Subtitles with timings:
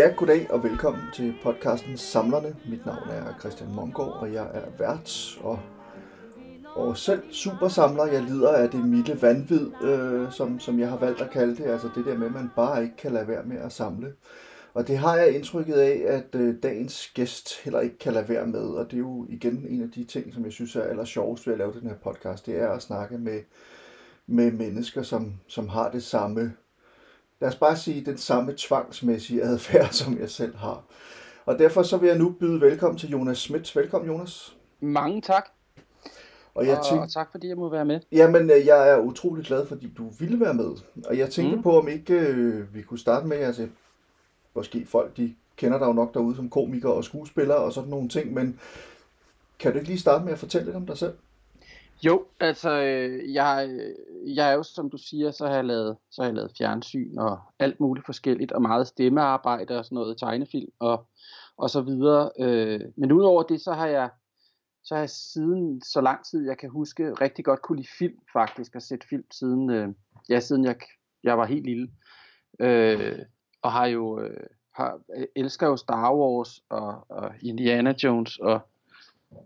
[0.00, 2.56] Ja, goddag og velkommen til podcasten Samlerne.
[2.68, 5.58] Mit navn er Christian Mongård, og jeg er vært og,
[6.74, 8.06] og selv supersamler.
[8.06, 11.64] Jeg lider af det milde vanvid, øh, som, som jeg har valgt at kalde det.
[11.64, 14.12] Altså det der med, at man bare ikke kan lade være med at samle.
[14.74, 18.46] Og det har jeg indtrykket af, at øh, dagens gæst heller ikke kan lade være
[18.46, 18.64] med.
[18.64, 21.46] Og det er jo igen en af de ting, som jeg synes er aller sjovest
[21.46, 22.46] ved at lave den her podcast.
[22.46, 23.40] Det er at snakke med,
[24.26, 26.52] med mennesker, som, som har det samme
[27.40, 30.82] lad os bare sige, den samme tvangsmæssige adfærd, som jeg selv har.
[31.46, 33.76] Og derfor så vil jeg nu byde velkommen til Jonas Schmidt.
[33.76, 34.56] Velkommen, Jonas.
[34.80, 35.48] Mange tak,
[36.54, 38.00] Og jeg og tænkte, tak fordi jeg må være med.
[38.12, 40.70] jamen, øh, jeg er utrolig glad, fordi du ville være med.
[41.06, 41.56] Og jeg tænkte.
[41.56, 41.62] Mm.
[41.62, 43.68] på, om ikke øh, vi kunne starte med, altså,
[44.54, 48.08] måske folk, de kender dig jo nok derude som komiker og skuespiller og sådan nogle
[48.08, 48.60] ting, men
[49.58, 51.14] kan du ikke lige starte med at fortælle lidt om dig selv?
[52.02, 53.70] Jo, altså, øh, jeg,
[54.26, 57.18] jeg er jo, som du siger, så har jeg lavet, så har jeg lavet fjernsyn
[57.18, 61.06] og alt muligt forskelligt, og meget stemmearbejde og sådan noget, tegnefilm og,
[61.56, 62.30] og så videre.
[62.38, 64.10] Øh, men udover det, så har jeg,
[64.84, 68.18] så har jeg siden så lang tid, jeg kan huske, rigtig godt kunne lide film
[68.32, 69.88] faktisk, og set film siden, øh,
[70.28, 70.76] ja, siden jeg,
[71.22, 71.90] jeg var helt lille.
[72.60, 73.18] Øh,
[73.62, 75.00] og har jo, øh, har,
[75.36, 78.60] elsker jo Star Wars og, og Indiana Jones og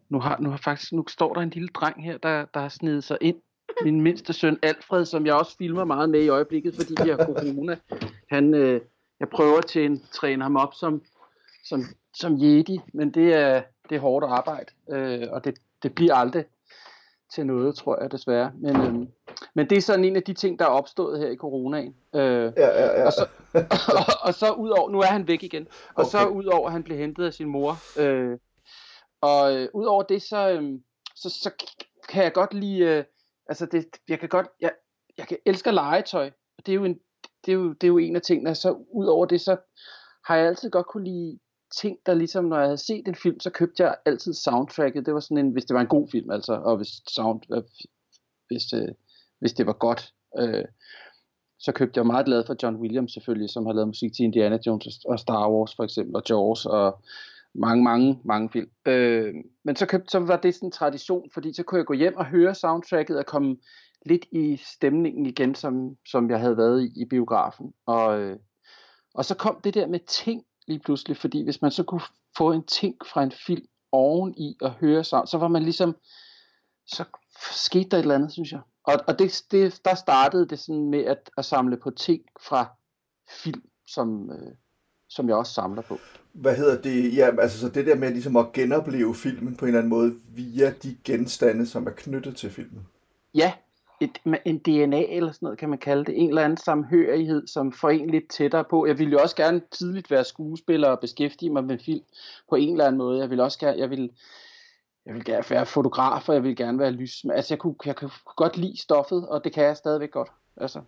[0.08, 2.68] nu har, nu har faktisk, nu står der en lille dreng her, der, der har
[2.68, 3.36] snedet sig ind.
[3.84, 7.16] Min mindste søn Alfred, som jeg også filmer meget med i øjeblikket, fordi vi har
[7.16, 7.76] corona.
[8.30, 8.80] Han, øh,
[9.20, 11.02] jeg prøver til at træne ham op som,
[11.64, 11.82] som,
[12.14, 16.44] som jedi, men det er, det er hårdt arbejde, øh, og det, det bliver aldrig
[17.34, 18.52] til noget, tror jeg desværre.
[18.54, 19.06] Men, øh,
[19.54, 21.94] men det er sådan en af de ting, der er opstået her i coronaen.
[22.14, 23.06] Øh, Ja, ja, ja.
[23.06, 23.26] og så,
[23.98, 26.10] og, og så ud over, nu er han væk igen, og okay.
[26.10, 26.36] så Okay.
[26.36, 28.00] ud over, at han blev hentet af sin mor.
[28.00, 28.38] Øh,
[29.24, 30.80] og øh, udover det, så, øh,
[31.16, 31.50] så, så
[32.08, 33.04] kan jeg godt lide, øh,
[33.48, 34.72] altså det, jeg kan godt, jeg,
[35.18, 36.98] jeg kan, elsker legetøj, og det er jo en,
[37.46, 39.56] det er jo, det er jo en af tingene, så ud over det, så
[40.26, 41.38] har jeg altid godt kunne lide
[41.80, 45.14] ting, der ligesom, når jeg havde set en film, så købte jeg altid soundtracket, det
[45.14, 47.62] var sådan en, hvis det var en god film, altså, og hvis sound, øh,
[48.48, 48.88] hvis, øh,
[49.38, 50.64] hvis det var godt, øh,
[51.58, 54.58] så købte jeg meget glad for John Williams selvfølgelig, som har lavet musik til Indiana
[54.66, 57.02] Jones og- og Star Wars for eksempel, og Jaws og
[57.54, 58.70] mange, mange, mange film.
[58.86, 59.34] Øh,
[59.64, 62.16] men så, købte, så var det sådan en tradition, fordi så kunne jeg gå hjem
[62.16, 63.56] og høre soundtracket og komme
[64.06, 67.72] lidt i stemningen igen, som, som jeg havde været i, i biografen.
[67.86, 68.36] Og, øh,
[69.14, 72.00] og så kom det der med ting lige pludselig, fordi hvis man så kunne
[72.36, 75.96] få en ting fra en film oven i og høre sound, så var man ligesom,
[76.86, 77.04] så
[77.52, 78.60] skete der et eller andet, synes jeg.
[78.84, 82.76] Og, og det, det, der startede det sådan med at, at samle på ting fra
[83.30, 84.54] film, som, øh,
[85.14, 85.98] som jeg også samler på.
[86.32, 87.16] Hvad hedder det?
[87.16, 90.14] Ja, altså så det der med ligesom at genopleve filmen på en eller anden måde
[90.34, 92.86] via de genstande, som er knyttet til filmen.
[93.34, 93.52] Ja,
[94.00, 96.20] et, en DNA eller sådan noget kan man kalde det.
[96.20, 98.86] En eller anden samhørighed, som får en lidt tættere på.
[98.86, 102.04] Jeg ville jo også gerne tidligt være skuespiller og beskæftige mig med film
[102.50, 103.20] på en eller anden måde.
[103.20, 104.10] Jeg ville også gerne, jeg ville,
[105.06, 107.24] jeg ville gerne være fotograf, og jeg ville gerne være lys.
[107.32, 110.28] Altså jeg kunne, jeg kunne godt lide stoffet, og det kan jeg stadigvæk godt.
[110.56, 110.80] Altså,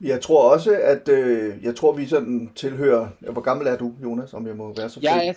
[0.00, 3.08] Jeg tror også, at øh, jeg tror, vi sådan tilhører...
[3.32, 5.04] Hvor gammel er du, Jonas, om jeg må være så fri?
[5.06, 5.32] jeg er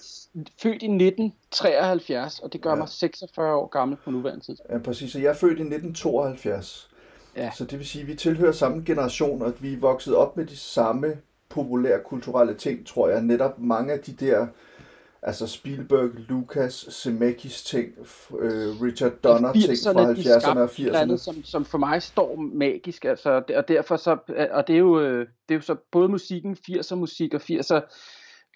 [0.61, 2.75] født i 1973, og det gør Ja.
[2.75, 4.71] mig 46 år gammel på nuværende tidspunkt.
[4.73, 5.11] Ja, præcis.
[5.11, 6.89] Så jeg er født i 1972.
[7.37, 7.51] Ja.
[7.55, 10.37] Så det vil sige, at vi tilhører samme generation, og at vi er vokset op
[10.37, 11.17] med de samme
[11.49, 13.21] populære kulturelle ting, tror jeg.
[13.21, 14.47] Netop mange af de der,
[15.23, 17.93] altså Spielberg, Lucas, Zemeckis ting,
[18.39, 21.23] øh, Richard Donner ting fra 80'erne, de 70'erne og skabte et eller andet, 80'erne.
[21.23, 24.17] som, som for mig står magisk, altså, og derfor så,
[24.51, 27.81] og det er jo, øh, det er jo så både musikken, 80'er musik og 80'er,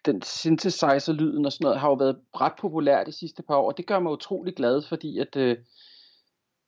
[0.06, 3.78] den synthesizer-lyden og sådan noget, har jo været ret populær de sidste par år, og
[3.78, 5.58] det gør mig utrolig glad, fordi at, øh,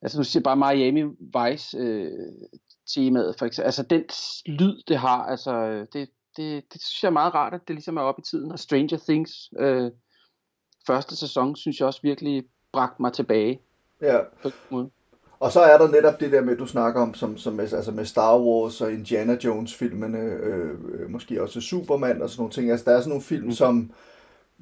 [0.02, 2.12] altså nu siger jeg bare Miami Vice øh,
[2.96, 4.04] temaet, for eksempel, altså den
[4.46, 7.76] lyd det har, altså øh, det, det, det synes jeg er meget rart, at det
[7.76, 9.92] ligesom er oppe i tiden, og Stranger Things, øh,
[10.88, 13.60] første sæson, synes jeg også virkelig bragte mig tilbage
[14.02, 14.18] Ja.
[14.42, 14.90] på en måde.
[15.40, 18.06] Og så er der netop det der med, du snakker om, som, som altså med
[18.06, 22.72] Star Wars og Indiana Jones filmene, øh, øh, måske også Superman og sådan nogle ting.
[22.72, 23.52] Altså der er sådan nogle film, mm.
[23.52, 23.92] som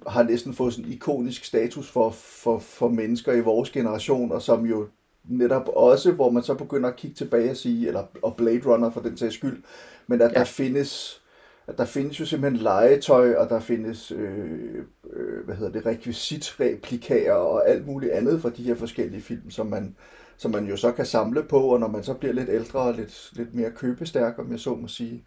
[0.08, 4.66] har næsten fået sådan ikonisk status for, for, for mennesker i vores generation, og som
[4.66, 4.88] jo
[5.24, 8.90] netop også, hvor man så begynder at kigge tilbage og sige, eller og Blade Runner
[8.90, 9.64] for den sags skyld,
[10.08, 10.32] men at.
[10.32, 10.40] Ja.
[10.40, 11.22] der findes
[11.68, 17.34] at der findes jo simpelthen legetøj, og der findes, øh, øh, hvad hedder det, rekvisitreplikager
[17.34, 19.96] og alt muligt andet fra de her forskellige film, som man,
[20.38, 22.94] som man jo så kan samle på, og når man så bliver lidt ældre og
[22.94, 25.24] lidt, lidt mere købestærk, om jeg så må sige,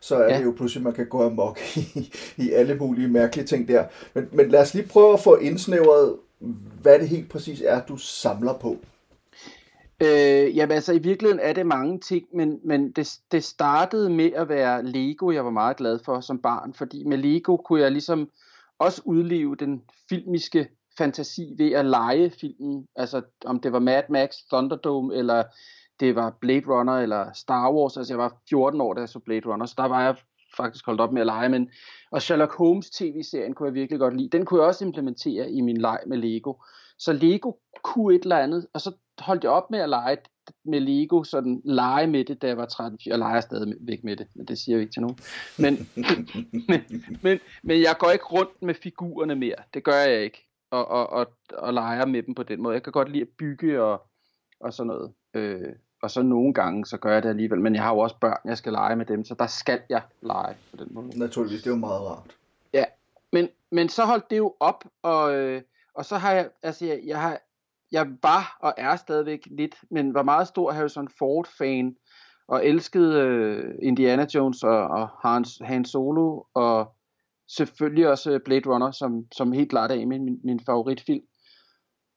[0.00, 0.38] så er ja.
[0.38, 3.84] Det jo pludselig, man kan gå amok i, i alle mulige mærkelige ting der.
[4.14, 6.16] Men, men lad os lige prøve at få indsnævret,
[6.82, 8.78] hvad det helt præcis er, du samler på.
[10.04, 14.32] Øh, jamen altså, i virkeligheden er det mange ting, men, men det, det startede med
[14.32, 17.92] at være Lego, jeg var meget glad for som barn, fordi med Lego kunne jeg
[17.92, 18.30] ligesom
[18.78, 20.68] også udleve den filmiske
[20.98, 25.44] fantasi ved at lege filmen, altså om det var Mad Max, Thunderdome, eller
[26.00, 29.18] det var Blade Runner, eller Star Wars, altså jeg var 14 år, da jeg så
[29.18, 30.16] Blade Runner, så der var jeg
[30.56, 31.70] faktisk holdt op med at lege, men
[32.10, 34.28] og Sherlock Holmes tv-serien kunne jeg virkelig godt lide.
[34.28, 36.54] Den kunne jeg også implementere i min leg med Lego.
[36.98, 37.52] Så Lego
[37.84, 40.16] kunne et eller andet, og så holdt jeg op med at lege
[40.64, 42.98] med Lego, sådan lege med det, da jeg var 13.
[43.06, 45.18] Jeg leger stadig væk med det, men det siger jeg ikke til nogen.
[45.58, 45.88] Men,
[46.68, 46.84] men,
[47.22, 49.54] men, men jeg går ikke rundt med figurerne mere.
[49.74, 50.48] Det gør jeg ikke.
[50.70, 52.74] Og, og, og, og leger med dem på den måde.
[52.74, 54.02] Jeg kan godt lide at bygge og,
[54.60, 55.12] og sådan noget.
[55.34, 55.72] Øh,
[56.02, 57.60] og så nogle gange, så gør jeg det alligevel.
[57.60, 60.02] Men jeg har jo også børn, jeg skal lege med dem, så der skal jeg
[60.22, 61.18] lege på den måde.
[61.18, 62.36] Naturligvis, det er jo meget rart.
[62.72, 62.84] Ja,
[63.32, 65.62] men, men så holdt det jo op, og, øh,
[65.94, 67.40] og så har jeg, altså jeg, jeg har,
[67.92, 71.96] jeg var og er stadigvæk lidt, men var meget stor Harrison Ford-fan,
[72.48, 76.94] og elskede øh, Indiana Jones og, og Hans, Han Solo, og
[77.56, 81.22] selvfølgelig også øh, Blade Runner, som, som helt klart er min, min, min favoritfilm.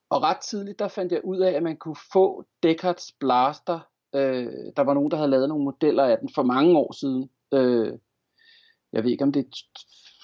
[0.09, 3.79] Og ret tidligt, der fandt jeg ud af, at man kunne få Deckards Blaster.
[4.15, 7.29] Øh, der var nogen, der havde lavet nogle modeller af den for mange år siden.
[7.53, 7.93] Øh,
[8.93, 9.49] jeg ved ikke, om det er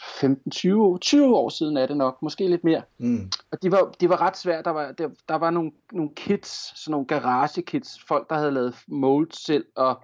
[0.04, 2.82] 15-20 år, 20 år siden er det nok, måske lidt mere.
[2.98, 3.32] Mm.
[3.52, 4.64] Og de var, de var ret svære.
[4.64, 8.52] Der var, der, der var nogle, nogle kits, sådan nogle garage kits, folk der havde
[8.52, 10.04] lavet molds selv, og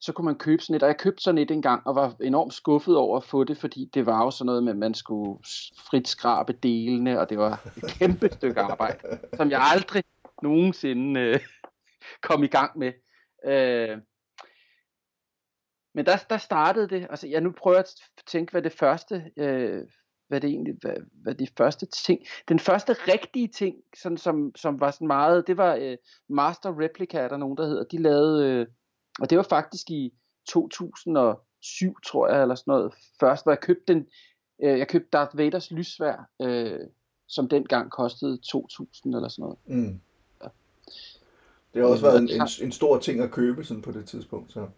[0.00, 2.54] så kunne man købe sådan et, og jeg købte sådan et engang, og var enormt
[2.54, 5.38] skuffet over at få det, fordi det var jo sådan noget med, at man skulle
[5.78, 10.04] frit skrabe delene, og det var et kæmpe stykke arbejde, som jeg aldrig
[10.42, 11.40] nogensinde øh,
[12.28, 12.92] kom i gang med.
[13.46, 13.98] Øh,
[15.94, 17.94] men der, der startede det, altså jeg nu prøver at
[18.26, 19.82] tænke, hvad det første, øh,
[20.28, 24.80] hvad det egentlig, hvad, hvad de første ting, den første rigtige ting, sådan som, som
[24.80, 25.96] var sådan meget, det var øh,
[26.28, 28.66] Master Replica, er der nogen, der hedder, de lavede, øh,
[29.20, 30.12] og det var faktisk i
[30.48, 34.06] 2007, tror jeg, eller sådan noget, først, hvor jeg købte den,
[34.62, 36.80] øh, jeg købte Darth Vaders lysvær, øh,
[37.28, 39.58] som dengang kostede 2.000 eller sådan noget.
[39.66, 40.00] Mm.
[40.42, 40.48] Ja.
[41.74, 44.52] Det har også været en, en, en stor ting at købe sådan på det tidspunkt.
[44.52, 44.68] Så.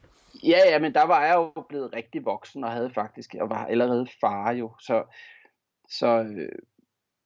[0.45, 3.67] Ja, ja, men der var jeg jo blevet rigtig voksen og havde faktisk, og var
[3.67, 5.05] allerede far jo, så,
[5.89, 6.59] så øh,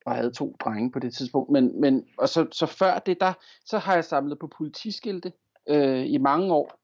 [0.07, 1.51] og havde to drenge på det tidspunkt.
[1.51, 3.33] Men, men og så, så før det, der,
[3.65, 5.33] så har jeg samlet på politiskilte
[5.69, 6.81] øh, i mange år.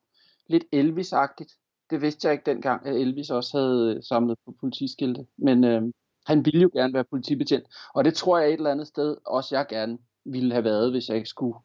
[0.46, 1.58] Lidt Elvis-agtigt.
[1.90, 5.26] Det vidste jeg ikke dengang, at Elvis også havde øh, samlet på politiskilte.
[5.36, 5.82] Men øh,
[6.26, 7.66] han ville jo gerne være politibetjent.
[7.94, 11.08] Og det tror jeg et eller andet sted også jeg gerne ville have været, hvis
[11.08, 11.58] jeg ikke skulle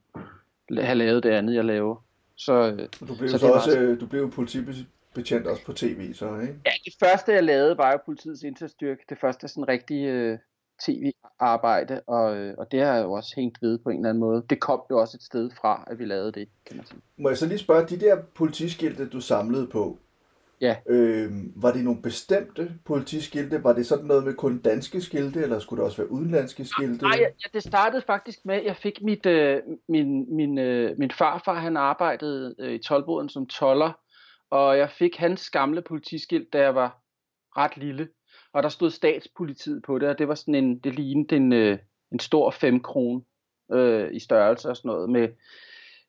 [0.71, 2.03] have lavet det andet, jeg laver.
[2.39, 3.89] Så, du blev så, så også, meget...
[3.89, 6.55] Øh, du blev politibetjent også på tv, så ikke?
[6.65, 9.03] Ja, det første jeg lavede var jo politiets indsatsstyrke.
[9.09, 10.39] Det første sådan rigtig øh,
[10.85, 14.19] tv-arbejde, og, øh, og det har jeg jo også hængt ved på en eller anden
[14.19, 14.43] måde.
[14.49, 16.99] Det kom jo også et sted fra, at vi lavede det, kan man sige.
[17.17, 19.97] Må jeg så lige spørge, de der politiskilte, du samlede på,
[20.61, 20.75] Ja.
[20.89, 23.63] Øh, var det nogle bestemte politiskilte?
[23.63, 27.03] Var det sådan noget med kun danske skilte, eller skulle det også være udenlandske skilte?
[27.03, 31.11] Nej, ja, det startede faktisk med, at jeg fik mit, øh, min, min, øh, min
[31.11, 33.91] farfar, han arbejdede øh, i tolvboden som toller,
[34.51, 37.01] og jeg fik hans gamle politiskilt, da jeg var
[37.57, 38.07] ret lille.
[38.53, 41.77] Og der stod statspolitiet på det, og det var sådan en, det lignede en, øh,
[42.11, 43.21] en stor 5 krone
[43.71, 45.27] øh, i størrelse og sådan noget, med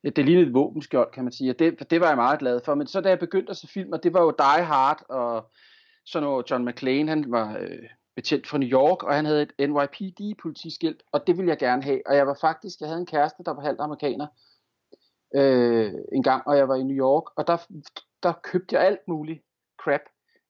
[0.05, 2.75] det lignede et våbenskjold, kan man sige, og det, det var jeg meget glad for.
[2.75, 5.51] Men så da jeg begyndte at se film, og det var jo Die Hard, og
[6.05, 9.69] så når John McClane, han var øh, betjent fra New York, og han havde et
[9.69, 12.01] NYPD-politiskilt, og det ville jeg gerne have.
[12.07, 14.27] Og jeg var faktisk, jeg havde en kæreste, der var halvt amerikaner,
[15.35, 17.57] øh, en gang, og jeg var i New York, og der,
[18.23, 19.43] der købte jeg alt muligt
[19.83, 20.01] crap.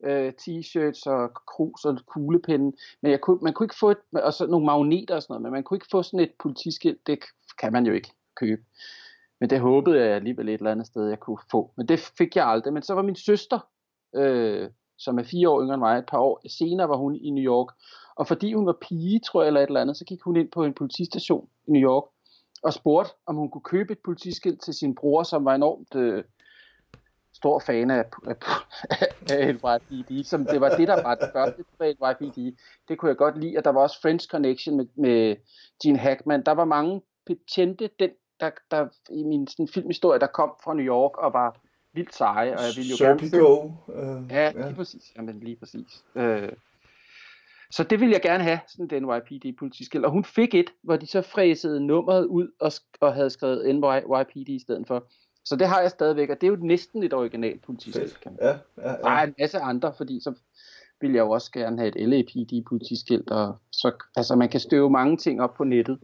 [0.05, 4.33] Øh, t-shirts og krus og kuglepinde, men jeg kunne, man kunne ikke få et, og
[4.33, 7.19] så nogle magneter og sådan noget, men man kunne ikke få sådan et politiskilt, det
[7.61, 8.63] kan man jo ikke købe.
[9.41, 11.73] Men det håbede jeg alligevel et eller andet sted, jeg kunne få.
[11.77, 12.73] Men det fik jeg aldrig.
[12.73, 13.59] Men så var min søster,
[14.15, 17.31] øh, som er fire år yngre end mig, et par år senere var hun i
[17.31, 17.75] New York.
[18.15, 20.51] Og fordi hun var pige, tror jeg, eller et eller andet, så gik hun ind
[20.51, 22.05] på en politistation i New York
[22.63, 26.25] og spurgte, om hun kunne købe et politiskilt til sin bror, som var enormt øh,
[27.33, 28.37] stor fan af, af,
[29.31, 32.39] af NYPD, som det var det, der var det første på NYPD.
[32.89, 35.37] Det kunne jeg godt lide, og der var også French Connection med, med
[35.83, 36.45] Gene Hackman.
[36.45, 40.87] Der var mange betjente den der, der i min sådan, filmhistorie, der kom fra New
[40.87, 41.61] York og var
[41.93, 44.23] vildt seje, og jeg ville jo Serpico, gerne...
[44.23, 44.75] Uh, ja, lige ja.
[44.75, 45.13] præcis.
[45.17, 46.05] Jamen, lige præcis.
[46.15, 46.49] Uh,
[47.71, 50.05] så det ville jeg gerne have, sådan den NYPD politiskilt.
[50.05, 54.49] Og hun fik et, hvor de så fræsede nummeret ud og, og havde skrevet NYPD
[54.49, 55.07] i stedet for.
[55.45, 58.21] Så det har jeg stadigvæk, og det er jo næsten et original politiskilt.
[58.21, 58.49] Kan man.
[58.49, 58.97] Ja, ja, ja.
[58.97, 60.35] Der er en masse andre, fordi så
[61.01, 64.91] vil jeg jo også gerne have et LAPD politiskilt, og så, altså man kan støve
[64.91, 65.99] mange ting op på nettet.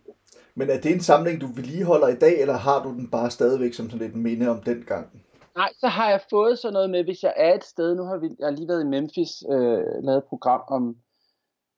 [0.55, 3.75] Men er det en samling, du vedligeholder i dag, eller har du den bare stadigvæk
[3.75, 5.23] som sådan lidt minde om den gang?
[5.57, 8.17] Nej, så har jeg fået sådan noget med, hvis jeg er et sted, nu har
[8.17, 10.97] vi, jeg har lige været i Memphis, øh, lavet et program om,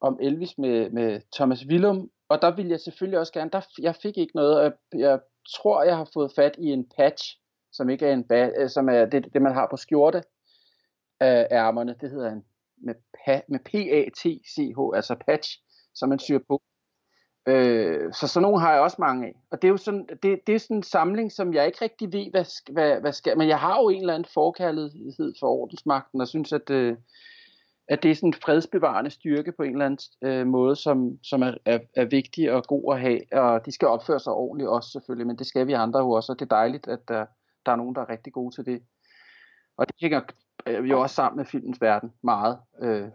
[0.00, 3.94] om Elvis med, med Thomas Willum, og der ville jeg selvfølgelig også gerne, der, jeg
[4.02, 5.20] fik ikke noget, og jeg, jeg
[5.54, 7.40] tror, jeg har fået fat i en patch,
[7.72, 10.24] som ikke er en ba, øh, som er det, det, man har på skjorte øh,
[11.20, 12.44] af ærmerne, det hedder en
[12.80, 15.62] med, pa, med P-A-T-C-H, altså patch,
[15.94, 16.62] som man syr på.
[17.48, 19.34] Øh, så sådan nogle har jeg også mange af.
[19.50, 22.12] Og det er jo sådan, det, det er sådan en samling, som jeg ikke rigtig
[22.12, 23.38] ved, hvad, hvad, hvad skal.
[23.38, 26.96] Men jeg har jo en eller anden forkærlighed for ordensmagten, og synes, at, øh,
[27.88, 31.42] at det er sådan en fredsbevarende styrke på en eller anden øh, måde, som, som
[31.42, 33.20] er, er, er vigtig og god at have.
[33.32, 36.32] Og de skal opføre sig ordentligt også selvfølgelig, men det skal vi andre jo også,
[36.32, 37.26] og det er dejligt, at der,
[37.66, 38.82] der er nogen, der er rigtig gode til det.
[39.76, 40.20] Og det hænger
[40.66, 43.08] øh, jo også sammen med filmens verden meget, øh,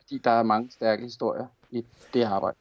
[0.00, 2.56] fordi der er mange stærke historier i det arbejde.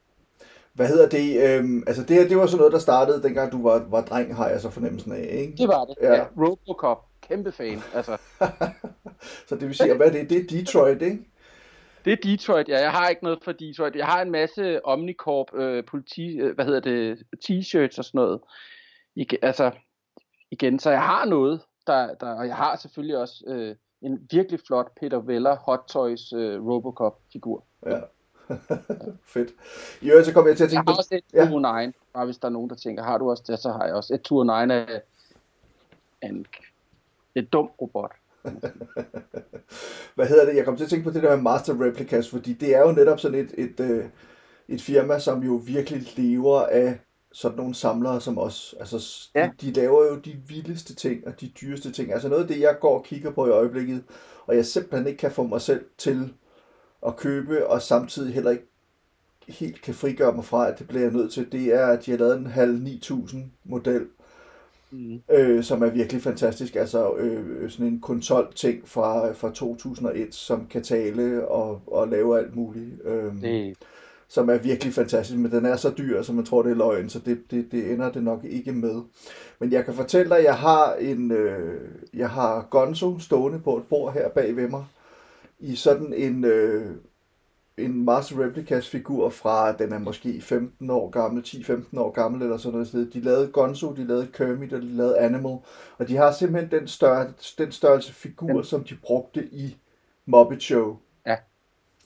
[0.80, 1.28] Hvad hedder det?
[1.44, 4.36] Øhm, altså det her, det var sådan noget, der startede, dengang du var, var dreng,
[4.36, 5.54] har jeg så fornemmelsen af, ikke?
[5.58, 6.14] Det var det, ja.
[6.14, 6.26] ja.
[6.38, 8.18] Robocop, kæmpe fan, altså.
[9.48, 10.30] så det vil sige, hvad er det?
[10.30, 11.20] Det er Detroit, ikke?
[12.06, 12.80] Det er Detroit, ja.
[12.82, 13.96] Jeg har ikke noget for Detroit.
[13.96, 18.40] Jeg har en masse Omnicorp øh, politi, øh, hvad hedder det, t-shirts og sådan noget.
[19.16, 19.72] I, altså,
[20.52, 24.60] igen, så jeg har noget, der, der og jeg har selvfølgelig også øh, en virkelig
[24.68, 27.66] flot Peter Weller Hot Toys øh, Robocop-figur.
[27.86, 28.00] Ja.
[29.34, 29.50] Fedt.
[30.02, 30.92] I øvrigt, så kommer jeg til at tænke på...
[30.92, 31.46] Jeg har også et ja.
[31.46, 33.94] 209, bare hvis der er nogen, der tænker, har du også det, så har jeg
[33.96, 35.02] også et 209 af
[36.22, 36.46] en,
[37.36, 38.12] et dum robot.
[40.16, 40.56] Hvad hedder det?
[40.56, 42.92] Jeg kommer til at tænke på det der med Master Replicas, fordi det er jo
[42.92, 44.06] netop sådan et, et, et, øh,
[44.68, 47.00] et firma, som jo virkelig lever af
[47.32, 48.76] sådan nogle samlere som os.
[48.80, 49.50] Altså, ja.
[49.62, 52.14] de, de laver jo de vildeste ting og de dyreste ting.
[52.14, 54.04] Altså noget af det, jeg går og kigger på i øjeblikket,
[54.46, 56.34] og jeg simpelthen ikke kan få mig selv til
[57.08, 58.68] at købe, og samtidig heller ikke
[59.48, 62.12] helt kan frigøre mig fra, at det bliver jeg nødt til, det er, at de
[62.12, 64.08] har lavet en halv 9000 model,
[64.92, 65.22] mm.
[65.32, 66.76] øh, som er virkelig fantastisk.
[66.76, 72.40] Altså øh, sådan en konsol ting fra, fra 2001, som kan tale og, og lave
[72.40, 73.06] alt muligt.
[73.06, 73.78] Øh, det
[74.32, 77.10] som er virkelig fantastisk, men den er så dyr, så man tror, det er løgn,
[77.10, 79.02] så det, det, det ender det nok ikke med.
[79.60, 81.82] Men jeg kan fortælle dig, at jeg har en, øh,
[82.14, 84.86] jeg har Gonzo stående på et bord her bag ved mig,
[85.60, 86.96] i sådan en, øh,
[87.78, 92.58] en Master Replicas figur fra, den er måske 15 år gammel, 10-15 år gammel eller
[92.58, 93.14] sådan noget.
[93.14, 95.58] De lavede Gonzo, de lavede Kermit og de lavede Animal,
[95.98, 99.78] og de har simpelthen den, størrelse, den størrelse figur, som de brugte i
[100.26, 100.98] Muppet Show.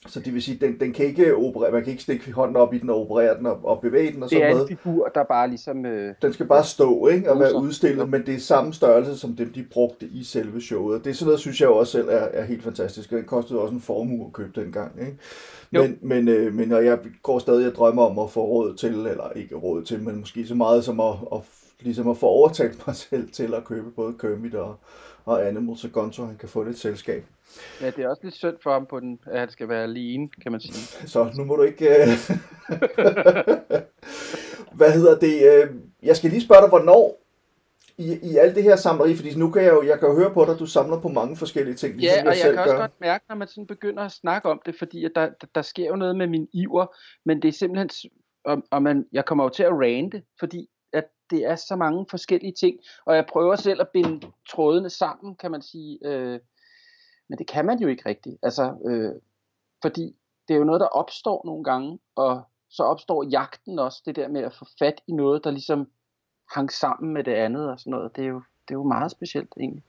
[0.07, 2.73] Så det vil sige, den, den kan ikke operere, man kan ikke stikke hånden op
[2.73, 4.69] i den og operere den og, og bevæge den og sådan noget.
[4.69, 5.85] Det er en figur, der bare ligesom...
[5.85, 9.35] Øh, den skal bare stå ikke, og være udstillet, men det er samme størrelse som
[9.35, 11.03] dem, de brugte i selve showet.
[11.03, 13.59] Det er sådan noget, synes jeg også selv er, er helt fantastisk, og det kostede
[13.59, 14.91] også en formue at købe dengang.
[14.99, 15.17] Ikke?
[15.71, 18.93] Men, men, øh, men og jeg går stadig og drømmer om at få råd til,
[18.93, 21.39] eller ikke råd til, men måske så meget som at, at,
[21.79, 24.75] ligesom at få overtalt mig selv til at købe både Kermit og,
[25.25, 27.25] og Animal, så Gonzo han kan få lidt selskab.
[27.81, 30.29] Ja, det er også lidt synd for ham, på den, at han skal være alene,
[30.41, 31.07] kan man sige.
[31.07, 31.89] Så nu må du ikke...
[31.89, 32.37] Uh...
[34.77, 35.67] Hvad hedder det?
[35.69, 35.75] Uh...
[36.03, 37.23] Jeg skal lige spørge dig, hvornår
[37.97, 40.33] i, i alt det her samleri, fordi nu kan jeg jo, jeg kan jo høre
[40.33, 41.95] på dig, at du samler på mange forskellige ting.
[41.95, 42.81] Ligesom ja, og jeg, jeg kan også gør.
[42.81, 45.61] godt mærke, når man sådan begynder at snakke om det, fordi at der, der, der
[45.61, 46.85] sker jo noget med min iver,
[47.25, 47.89] men det er simpelthen,
[48.45, 52.05] og, og man, jeg kommer jo til at rante, fordi at det er så mange
[52.09, 56.39] forskellige ting, og jeg prøver selv at binde trådene sammen, kan man sige, øh,
[57.29, 58.37] men det kan man jo ikke rigtigt.
[58.43, 59.21] Altså, øh,
[59.81, 60.15] fordi
[60.47, 64.27] det er jo noget, der opstår nogle gange, og så opstår jagten også, det der
[64.27, 65.91] med at få fat i noget, der ligesom
[66.53, 68.15] hang sammen med det andet og sådan noget.
[68.15, 69.83] Det er jo, det er jo meget specielt egentlig.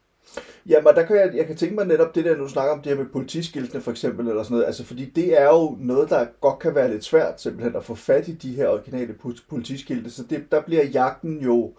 [0.66, 2.83] Ja, men der kan jeg, jeg kan tænke mig netop det der, nu snakker om
[2.83, 6.11] det her med politiskiltene for eksempel, eller sådan noget, altså fordi det er jo noget,
[6.11, 9.14] der godt kan være lidt svært simpelthen at få fat i de her originale
[9.49, 11.75] politiskilte, så det, der bliver jagten jo,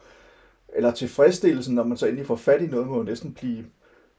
[0.69, 3.65] eller tilfredsstillelsen, når man så endelig får fat i noget, må jo næsten blive,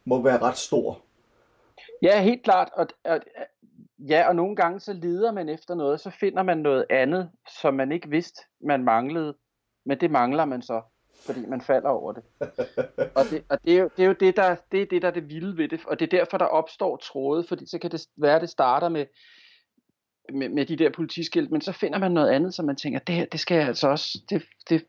[0.04, 1.02] må være ret stor.
[2.02, 2.68] Ja, helt klart.
[2.76, 3.20] Og, og,
[3.98, 7.30] ja, og nogle gange så leder man efter noget, så finder man noget andet,
[7.60, 9.36] som man ikke vidste, man manglede.
[9.86, 10.82] Men det mangler man så,
[11.26, 12.22] fordi man falder over det.
[13.14, 15.08] og det, og det, er, jo, det er jo det, der, det er det, der
[15.08, 15.80] er det vilde ved det.
[15.86, 19.06] Og det er derfor, der opstår tråde, fordi så kan det være, det starter med,
[20.34, 23.14] med, med de der politiskilt, men så finder man noget andet, som man tænker, det
[23.14, 24.84] her, det skal jeg altså også, det, det,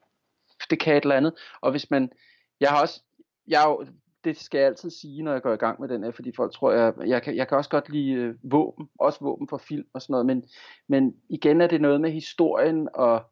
[0.70, 1.34] det kan et eller andet.
[1.62, 2.12] Og hvis man,
[2.60, 3.02] jeg har også,
[3.48, 3.86] jeg har jo
[4.28, 6.54] det skal jeg altid sige, når jeg går i gang med den her, fordi folk
[6.54, 9.88] tror, jeg, jeg, kan, jeg kan også godt lide øh, våben, også våben for film
[9.94, 10.44] og sådan noget, men,
[10.88, 13.24] men igen er det noget med historien og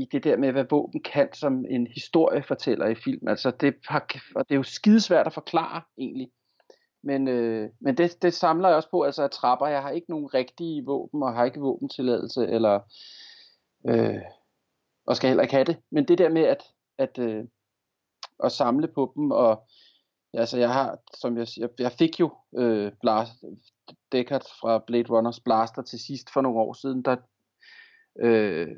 [0.00, 3.28] i det der med, hvad våben kan som en historiefortæller i film.
[3.28, 6.30] Altså det, har, og det er jo skidesvært at forklare egentlig.
[7.02, 9.66] Men, øh, men det, det samler jeg også på, altså at trapper.
[9.66, 12.80] Jeg har ikke nogen rigtige våben, og har ikke våbentilladelse, eller...
[13.88, 14.22] Øh,
[15.06, 15.76] og skal heller ikke have det.
[15.90, 16.62] Men det der med at,
[16.98, 17.44] at, øh,
[18.44, 19.68] at samle på dem, og
[20.34, 23.32] ja, altså jeg har, som jeg siger, jeg fik jo øh, Blast,
[24.12, 27.16] Deckard fra Blade Runners Blaster til sidst for nogle år siden, der,
[28.20, 28.68] øh,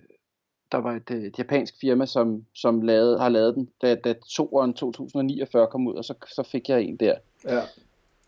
[0.73, 4.75] der var et, et japansk firma, som, som lavede, har lavet den, da, da toeren
[4.75, 7.15] 2049 kom ud, og så, så fik jeg en der.
[7.45, 7.59] Ja.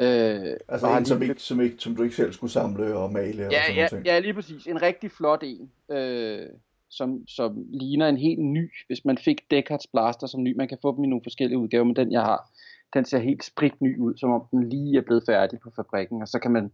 [0.00, 2.96] Øh, Altså og en, som, lige- ikke, som, ikke, som du ikke selv skulle samle
[2.96, 4.06] og male og Ja, sådan ja, noget.
[4.06, 4.66] ja, lige præcis.
[4.66, 6.46] En rigtig flot en, øh,
[6.90, 10.56] som, som ligner en helt ny, hvis man fik Deckards Blaster som ny.
[10.56, 12.50] Man kan få dem i nogle forskellige udgaver, men den jeg har,
[12.94, 16.22] den ser helt sprit ny ud, som om den lige er blevet færdig på fabrikken.
[16.22, 16.72] Og så kan man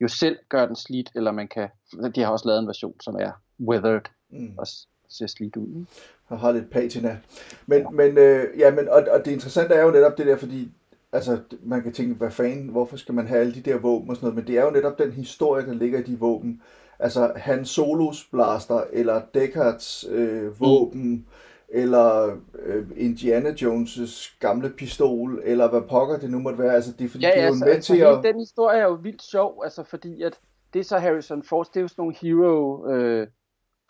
[0.00, 1.68] jo selv gøre den slidt, eller man kan,
[2.14, 3.30] de har også lavet en version, som er
[3.68, 4.00] weathered
[4.32, 4.54] Mm.
[4.58, 4.66] og
[5.10, 5.68] ser slidt ud.
[5.68, 5.86] Ikke?
[6.30, 7.18] og har lidt patina.
[7.66, 10.68] Men, men, øh, ja, men og, og det interessante er jo netop det der, fordi
[11.12, 14.16] altså, man kan tænke, hvad fanden, hvorfor skal man have alle de der våben og
[14.16, 16.62] sådan noget, men det er jo netop den historie, der ligger i de våben.
[16.98, 21.24] Altså Han Solos blaster, eller Deckards øh, våben, mm.
[21.68, 26.74] eller øh, Indiana Jones' gamle pistol, eller hvad pokker det nu måtte være.
[26.74, 28.24] Altså, det er, fordi, Ja, det er ja, jo altså, med altså til at...
[28.24, 30.40] den historie er jo vildt sjov, altså fordi at
[30.72, 33.26] det er så Harrison Ford, det er jo sådan nogle hero øh,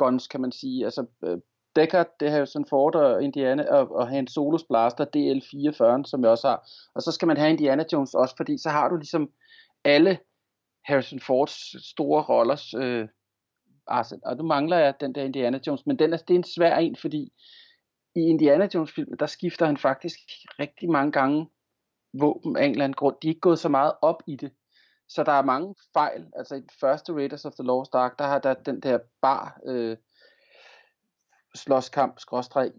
[0.02, 0.84] guns, kan man sige.
[0.84, 1.38] Altså øh,
[1.76, 6.30] Deckard, det jo sådan Ford og Indiana, og, og en Solos Blaster, DL44, som jeg
[6.30, 6.68] også har.
[6.94, 9.30] Og så skal man have Indiana Jones også, fordi så har du ligesom
[9.84, 10.18] alle
[10.84, 13.08] Harrison Fords store rollers øh,
[13.86, 14.22] arsenal.
[14.24, 16.76] Og nu mangler jeg den der Indiana Jones, men den er, det er en svær
[16.76, 17.32] en, fordi
[18.16, 20.18] i Indiana Jones filmen, der skifter han faktisk
[20.58, 21.48] rigtig mange gange
[22.20, 23.16] våben af en eller anden grund.
[23.22, 24.52] De er ikke gået så meget op i det.
[25.10, 26.26] Så der er mange fejl.
[26.36, 29.60] Altså i den første Raiders of the Lost Ark, der har der den der bar
[29.64, 29.96] øh,
[31.54, 32.72] slåskamp, skråstreg,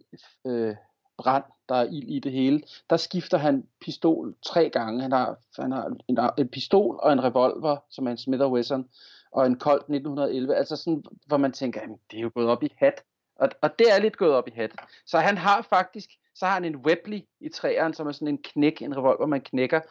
[0.46, 0.76] øh,
[1.18, 2.64] brand, der er ild i det hele.
[2.90, 5.02] Der skifter han pistol tre gange.
[5.02, 8.90] Han har, han har en, en pistol og en revolver, som er en Smith Wesson,
[9.32, 10.55] og en Colt 1911.
[10.55, 13.03] Altså sådan, hvor man tænker, jamen, det er jo gået op i hat.
[13.36, 14.72] Og, og det er lidt gået op i hat.
[15.05, 18.38] Så han har faktisk, så har han en Webley i træeren, som er sådan en
[18.44, 19.82] knæk, en revolver, man knækker.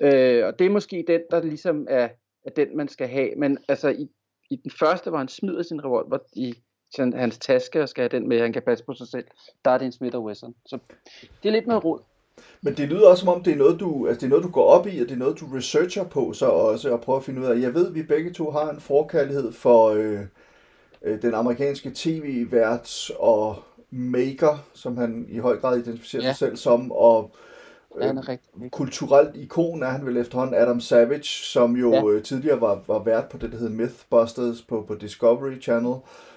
[0.00, 2.08] Øh, og det er måske den, der ligesom er,
[2.44, 3.30] er den, man skal have.
[3.36, 4.08] Men altså i,
[4.50, 6.54] i den første, hvor han smider sin revolver i
[6.94, 9.24] sådan, hans taske og skal have den med, han kan passe på sig selv,
[9.64, 10.54] der er det en Smith Wesson.
[10.66, 10.78] Så
[11.42, 12.00] det er lidt noget rod.
[12.62, 14.50] Men det lyder også som om, det er noget, du, altså det er noget, du
[14.50, 17.24] går op i, og det er noget, du researcher på så også, og prøver at
[17.24, 17.60] finde ud af.
[17.60, 20.20] Jeg ved, at vi begge to har en forkærlighed for øh,
[21.02, 23.56] øh, den amerikanske tv-vært og
[23.90, 26.28] maker, som han i høj grad identificerer Ja.
[26.28, 27.34] sig selv som, og
[28.00, 28.70] Ja, han er rigtig.
[28.70, 32.14] kulturelt ikon er han vel efterhånden Adam Savage, som jo Ja.
[32.14, 32.20] ja.
[32.20, 35.94] tidligere var, var vært på det, der hed Mythbusters på, på Discovery Channel,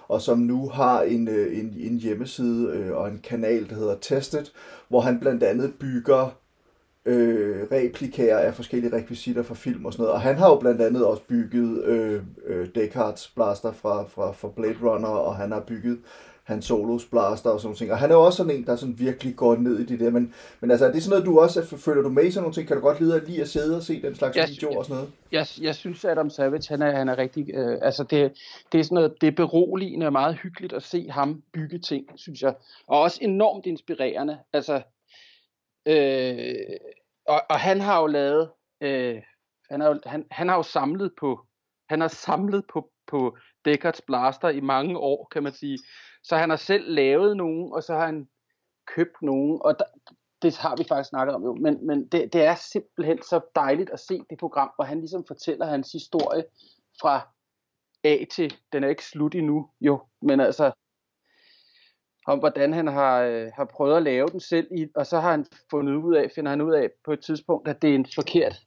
[0.08, 3.96] og som nu har en, øh, en, en hjemmeside øh, og en kanal, der hedder
[4.02, 4.46] Tested,
[4.90, 6.38] hvor han blandt andet bygger
[7.06, 10.14] øh, replikager af forskellige rekvisitter fra film og sådan noget.
[10.14, 14.48] Og han har jo blandt andet også bygget øh, øh, Deckards blaster fra, fra, fra
[14.56, 16.00] Blade Runner, og han har bygget
[16.44, 17.92] hans solos blaster og sådan nogle ting.
[17.92, 20.10] Og han er jo også sådan en, der sådan virkelig går ned i det der.
[20.10, 22.44] Men, men altså, er det sådan noget, du også er- føler du med i sådan
[22.44, 22.68] nogle ting?
[22.68, 24.86] Kan du godt lide at, lide at sidde og se den slags Ja, videoer og
[24.86, 25.12] sådan noget?
[25.32, 28.34] Jeg, jeg synes, Adam Savage, han er, han er rigtig, øh, altså det,
[28.72, 32.06] det er sådan noget, det er beroligende og meget hyggeligt at se ham bygge ting,
[32.16, 32.56] synes jeg.
[32.88, 34.40] Og også enormt inspirerende.
[34.54, 34.82] Altså,
[35.86, 36.56] øh,
[37.28, 38.50] og, og han har jo lavet,
[38.82, 39.16] øh,
[39.72, 41.40] han, har han, han har jo samlet på,
[41.90, 45.80] han har samlet på, på Deckards Blaster i mange år, kan man sige.
[46.24, 48.28] Så han har selv lavet nogen, og så har han
[48.96, 49.86] købt nogen, og der,
[50.42, 53.90] det har vi faktisk snakket om jo, men, men det, det er simpelthen så dejligt
[53.90, 56.46] at se det program, hvor han ligesom fortæller hans historie
[57.02, 57.28] fra
[58.04, 60.72] A til, den er ikke slut endnu jo, men altså
[62.26, 65.32] om hvordan han har, øh, har prøvet at lave den selv, i, og så har
[65.32, 68.08] han fundet ud af, finder han ud af på et tidspunkt, at det er en
[68.16, 68.62] forkert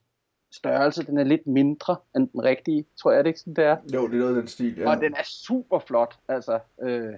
[0.51, 3.77] størrelse, den er lidt mindre end den rigtige, tror jeg, det ikke sådan, det er?
[3.93, 4.77] Jo, det er noget den stil.
[4.77, 4.89] Ja.
[4.89, 6.59] Og den er super flot, altså.
[6.81, 7.13] Øh,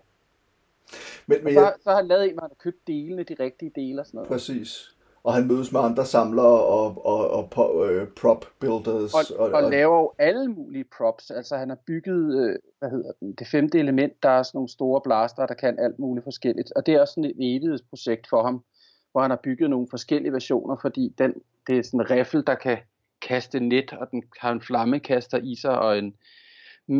[1.27, 3.35] men, men så, jeg, så har han lavet en, hvor han har købt delene, de
[3.39, 4.29] rigtige dele og sådan noget.
[4.29, 4.95] præcis.
[5.23, 9.13] Og han mødes med andre samlere og, og, og po, øh, prop builders.
[9.31, 11.31] og, og laver jo alle mulige props.
[11.31, 14.69] Altså han har bygget, øh, hvad hedder den, det femte element, der er sådan nogle
[14.69, 16.71] store blaster, der kan alt muligt forskelligt.
[16.75, 18.63] Og det er også sådan et evighedsprojekt for ham,
[19.11, 21.33] hvor han har bygget nogle forskellige versioner, fordi den,
[21.67, 22.77] det er sådan en riffel, der kan
[23.21, 26.15] kaste net, og den har en flammekaster i sig, og en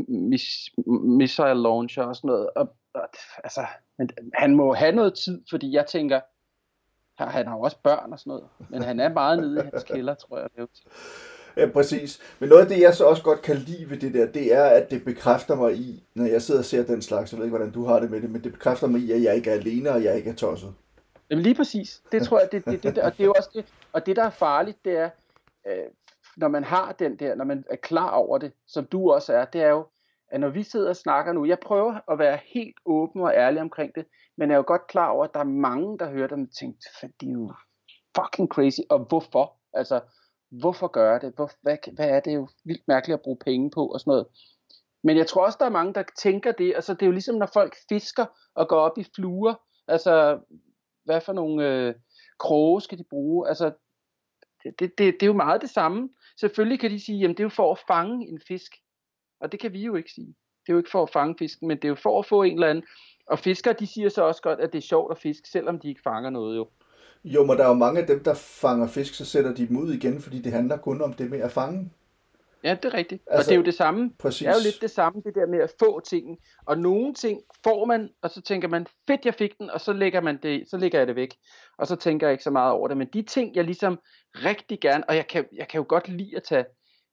[0.08, 0.70] mis,
[1.18, 2.50] missile launcher og sådan noget.
[2.56, 3.10] Og, og,
[3.44, 3.66] altså,
[3.98, 6.20] men han må have noget tid, fordi jeg tænker,
[7.18, 9.84] han har jo også børn og sådan noget, men han er meget nede i hans
[9.94, 10.48] kælder, tror jeg.
[10.58, 10.70] Det
[11.58, 12.20] Ja, præcis.
[12.40, 14.64] Men noget af det, jeg så også godt kan lide ved det der, det er,
[14.64, 17.58] at det bekræfter mig i, når jeg sidder og ser den slags, jeg ved ikke,
[17.58, 19.56] hvordan du har det med det, men det bekræfter mig i, at jeg ikke er
[19.56, 20.74] alene, og jeg ikke er tosset.
[21.30, 22.02] Jamen lige præcis.
[22.12, 24.24] Det tror jeg, det, det, det, og det er jo også det, og det der
[24.24, 25.10] er farligt, det er,
[25.68, 25.74] øh,
[26.38, 29.46] når man har den der, når man er klar over det, som du også er,
[29.46, 29.86] det er jo,
[30.32, 33.62] at når vi sidder og snakker nu, jeg prøver at være helt åben og ærlig
[33.62, 34.06] omkring det,
[34.38, 36.56] men jeg er jo godt klar over, at der er mange, der hører dem og
[36.60, 37.54] tænker, de er jo
[38.18, 39.58] fucking crazy, og hvorfor?
[39.74, 40.02] Altså,
[40.52, 41.34] hvorfor gøre det?
[41.36, 44.28] Hvor, hvad, hvad er det jo vildt mærkeligt at bruge penge på og sådan noget.
[45.04, 47.36] Men jeg tror også, der er mange, der tænker det, altså det er jo ligesom,
[47.36, 49.54] når folk fisker og går op i fluer,
[49.88, 50.40] altså,
[51.06, 51.96] hvad for nogle øh,
[52.40, 53.48] kroge skal de bruge?
[53.48, 53.72] Altså,
[54.64, 56.10] det, det, det, det er jo meget det samme.
[56.40, 58.72] Selvfølgelig kan de sige, jamen det er jo for at fange en fisk.
[59.40, 60.28] Og det kan vi jo ikke sige.
[60.62, 62.44] Det er jo ikke for at fange fisken, men det er jo for at få
[62.44, 62.84] en eller anden.
[63.28, 65.90] Og fiskere, de siger så også godt, at det er sjovt at fiske, selvom de
[65.90, 66.68] ikke fanger noget jo.
[67.24, 69.78] Jo, men der er jo mange af dem, der fanger fisk, så sætter de dem
[69.78, 71.92] ud igen, fordi det handler kun om det med at fange.
[72.64, 73.24] Ja, det er rigtigt.
[73.28, 74.12] Altså, og det er jo det samme.
[74.20, 74.40] præcis.
[74.40, 76.38] Det er jo lidt det samme, det der med at få tingen.
[76.66, 79.94] Og nogle ting får man, og så tænker man, fedt, jeg fik den, og så
[79.94, 81.36] lægger, man det, så lægger jeg det væk.
[81.78, 82.98] Og så tænker jeg ikke så meget over det.
[82.98, 84.00] Men de ting, jeg ligesom
[84.36, 86.66] rigtig gerne, og jeg kan, jeg kan jo godt lide at tage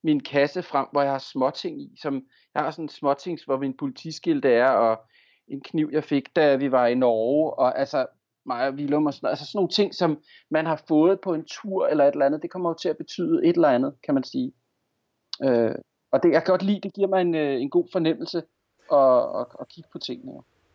[0.06, 2.14] min kasse frem, hvor jeg har småting i, som
[2.54, 5.00] jeg har sådan småting, hvor min politiskilte er, og
[5.48, 8.06] en kniv, jeg fik, da vi var i Norge, og altså
[8.46, 9.32] mig og Willum og sådan noget.
[9.32, 10.18] Altså sådan nogle ting, som
[10.50, 12.96] man har fået på en tur eller et eller andet, det kommer jo til at
[12.96, 14.52] betyde et eller andet, kan man sige.
[15.44, 15.74] Øh,
[16.12, 18.38] og det, jeg kan godt lide, det giver mig en, øh, en god fornemmelse
[18.92, 20.32] at, at, at kigge på tingene.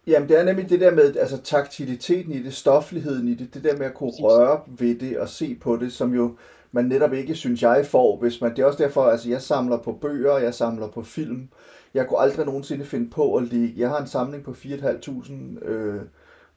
[0.07, 3.63] Jamen, det er nemlig det der med altså, taktiliteten i det, stofligheden i det, det
[3.63, 4.23] der med at kunne Præcis.
[4.23, 6.37] røre ved det og se på det, som jo
[6.71, 9.77] man netop ikke, synes jeg, får, hvis man, det er også derfor, altså jeg samler
[9.77, 11.49] på bøger, jeg samler på film,
[11.93, 16.01] jeg kunne aldrig nogensinde finde på at ligge, jeg har en samling på 4.500 øh,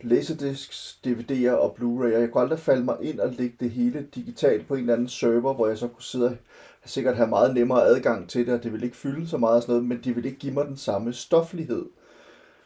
[0.00, 4.06] laserdiscs, DVD'er og Blu-ray, og jeg kunne aldrig falde mig ind og lægge det hele
[4.14, 6.36] digitalt på en eller anden server, hvor jeg så kunne sidde
[6.82, 9.56] og sikkert have meget nemmere adgang til det, og det ville ikke fylde så meget
[9.56, 11.84] og sådan noget, men det ville ikke give mig den samme stoflighed.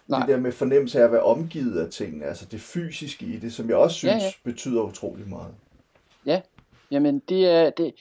[0.08, 0.20] Nej.
[0.20, 3.52] Det der med fornemmelse af at være omgivet af tingene, altså det fysiske i det,
[3.52, 4.30] som jeg også synes Ja, ja.
[4.44, 5.54] betyder utrolig meget.
[6.26, 6.40] Ja,
[6.90, 7.94] jamen det er, det,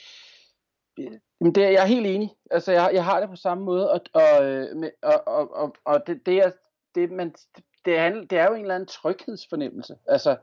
[1.41, 2.35] jamen det er, jeg er helt enig.
[2.51, 6.07] Altså jeg, jeg har det på samme måde, og, og, øh, og, og, og, og
[6.07, 6.51] det, det er,
[6.95, 7.35] det, man,
[7.85, 9.95] det, er, det er jo en eller anden tryghedsfornemmelse.
[10.07, 10.37] Altså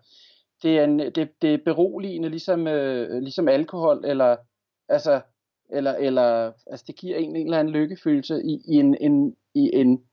[0.62, 4.36] det er, en, det, det er beroligende, ligesom, øh, ligesom alkohol, eller,
[4.88, 5.20] altså,
[5.70, 9.70] eller, eller altså det giver en, en eller anden lykkefølelse i, i en, en, i
[9.72, 10.04] en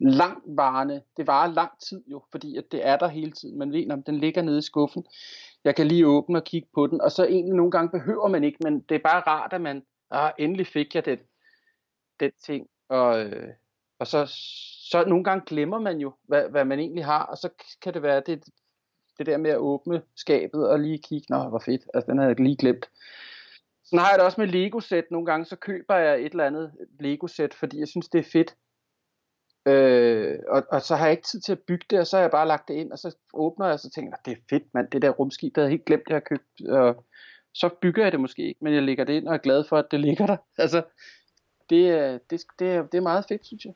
[0.00, 3.58] langvarende, det varer lang tid jo, fordi at det er der hele tiden.
[3.58, 5.06] Man ved, om den ligger nede i skuffen.
[5.64, 8.44] Jeg kan lige åbne og kigge på den, og så egentlig nogle gange behøver man
[8.44, 11.18] ikke, men det er bare rart, at man, ah, endelig fik jeg den,
[12.20, 13.48] den ting, og, øh,
[13.98, 14.26] og så,
[14.90, 17.48] så nogle gange glemmer man jo, hvad, hvad man egentlig har, og så
[17.82, 18.44] kan det være det,
[19.18, 22.28] det der med at åbne skabet og lige kigge, nå, hvor fedt, altså den havde
[22.28, 22.90] jeg lige glemt.
[23.84, 25.10] Sådan har jeg det også med Lego-sæt.
[25.10, 28.56] Nogle gange så køber jeg et eller andet Lego-sæt, fordi jeg synes, det er fedt.
[29.66, 32.22] Øh, og, og så har jeg ikke tid til at bygge det, og så har
[32.22, 34.42] jeg bare lagt det ind, og så åbner jeg, og så tænker jeg, det er
[34.50, 36.68] fedt, mand, det der rumskib, der havde helt glemt, jeg har købt.
[36.68, 37.04] Og
[37.54, 39.76] så bygger jeg det måske ikke, men jeg lægger det ind, og er glad for,
[39.76, 40.36] at det ligger der.
[40.58, 40.82] Altså,
[41.70, 43.72] det, er- det, det, er, det er meget fedt, synes jeg.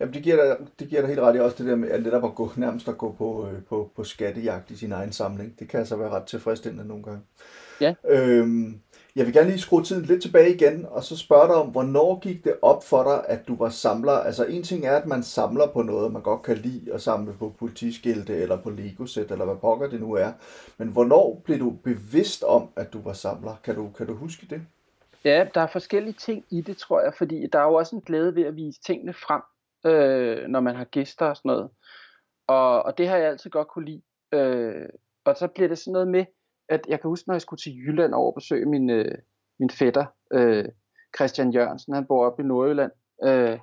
[0.00, 2.02] Jamen det giver dig, det giver dig helt ret i også det der med at
[2.02, 5.58] netop at gå nærmest at gå på, øh, på, på skattejagt i sin egen samling.
[5.58, 7.20] Det kan altså være ret tilfredsstillende nogle gange.
[7.80, 7.94] Ja.
[8.08, 8.80] Øhm,
[9.16, 12.18] jeg vil gerne lige skrue tiden lidt tilbage igen, og så spørge dig om, hvornår
[12.20, 14.12] gik det op for dig, at du var samler?
[14.12, 17.32] Altså en ting er, at man samler på noget, man godt kan lide at samle
[17.32, 20.32] på politiskilte eller på Lego-sæt, eller hvad pokker det nu er.
[20.78, 23.56] Men hvornår blev du bevidst om, at du var samler?
[23.64, 24.62] Kan du, kan du huske det?
[25.24, 28.02] Ja, der er forskellige ting i det, tror jeg, fordi der er jo også en
[28.02, 29.42] glæde ved at vise tingene frem,
[29.86, 31.68] øh, når man har gæster og sådan noget.
[32.46, 34.02] Og, og det har jeg altid godt kunne lide.
[34.32, 34.88] Øh,
[35.24, 36.24] og så bliver det sådan noget med,
[36.68, 39.18] at jeg kan huske, når jeg skulle til Jylland over og besøge min, øh,
[39.58, 40.64] min fætter, øh,
[41.16, 42.92] Christian Jørgensen, han bor oppe i Nordjylland.
[43.24, 43.58] Øh,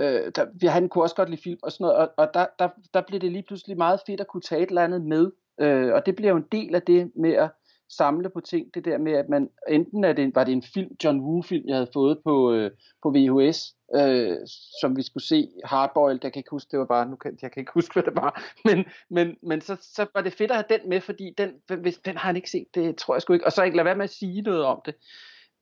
[0.00, 2.46] øh, der, vi- han kunne også godt lide film og sådan noget, og, og der,
[2.58, 5.30] der, der blev det lige pludselig meget fedt at kunne tage et eller andet med.
[5.60, 7.50] Øh, og det bliver jo en del af det med at
[7.96, 10.96] samle på ting, det der med, at man, enten er det, var det en film,
[11.04, 12.70] John Woo-film, jeg havde fået på, øh,
[13.02, 14.36] på VHS, øh,
[14.80, 17.52] som vi skulle se, Hardboiled, jeg kan ikke huske, det var bare, nu kan, jeg
[17.52, 20.56] kan ikke huske, hvad det var, men, men, men så, så var det fedt at
[20.56, 21.50] have den med, fordi den,
[21.80, 23.86] hvis, den har han ikke set, det tror jeg sgu ikke, og så ikke lade
[23.86, 24.94] være med at sige noget om det.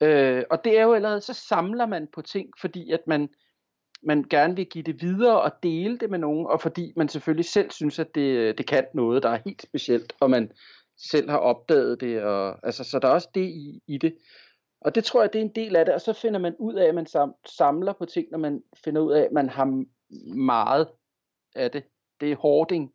[0.01, 3.29] Øh, og det er jo allerede, så samler man på ting, fordi at man,
[4.03, 7.45] man gerne vil give det videre og dele det med nogen, og fordi man selvfølgelig
[7.45, 10.53] selv synes, at det, det kan noget, der er helt specielt, og man
[11.03, 14.19] selv har opdaget det, og, altså, så der er også det i, i det.
[14.81, 16.75] Og det tror jeg, det er en del af det, og så finder man ud
[16.75, 17.07] af, at man
[17.47, 19.85] samler på ting, når man finder ud af, at man har
[20.35, 20.89] meget
[21.55, 21.85] af det.
[22.21, 22.93] Det er hoarding.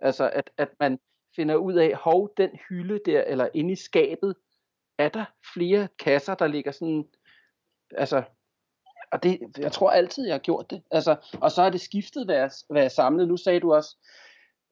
[0.00, 0.98] Altså, at, at man
[1.36, 4.36] finder ud af, hov, den hylde der, eller inde i skabet,
[4.98, 7.08] er der flere kasser, der ligger sådan,
[7.90, 8.22] altså,
[9.12, 10.82] og det, jeg tror altid, jeg har gjort det.
[10.90, 13.28] Altså, og så er det skiftet, hvad jeg, hvad jeg samlede.
[13.28, 13.96] Nu sagde du også,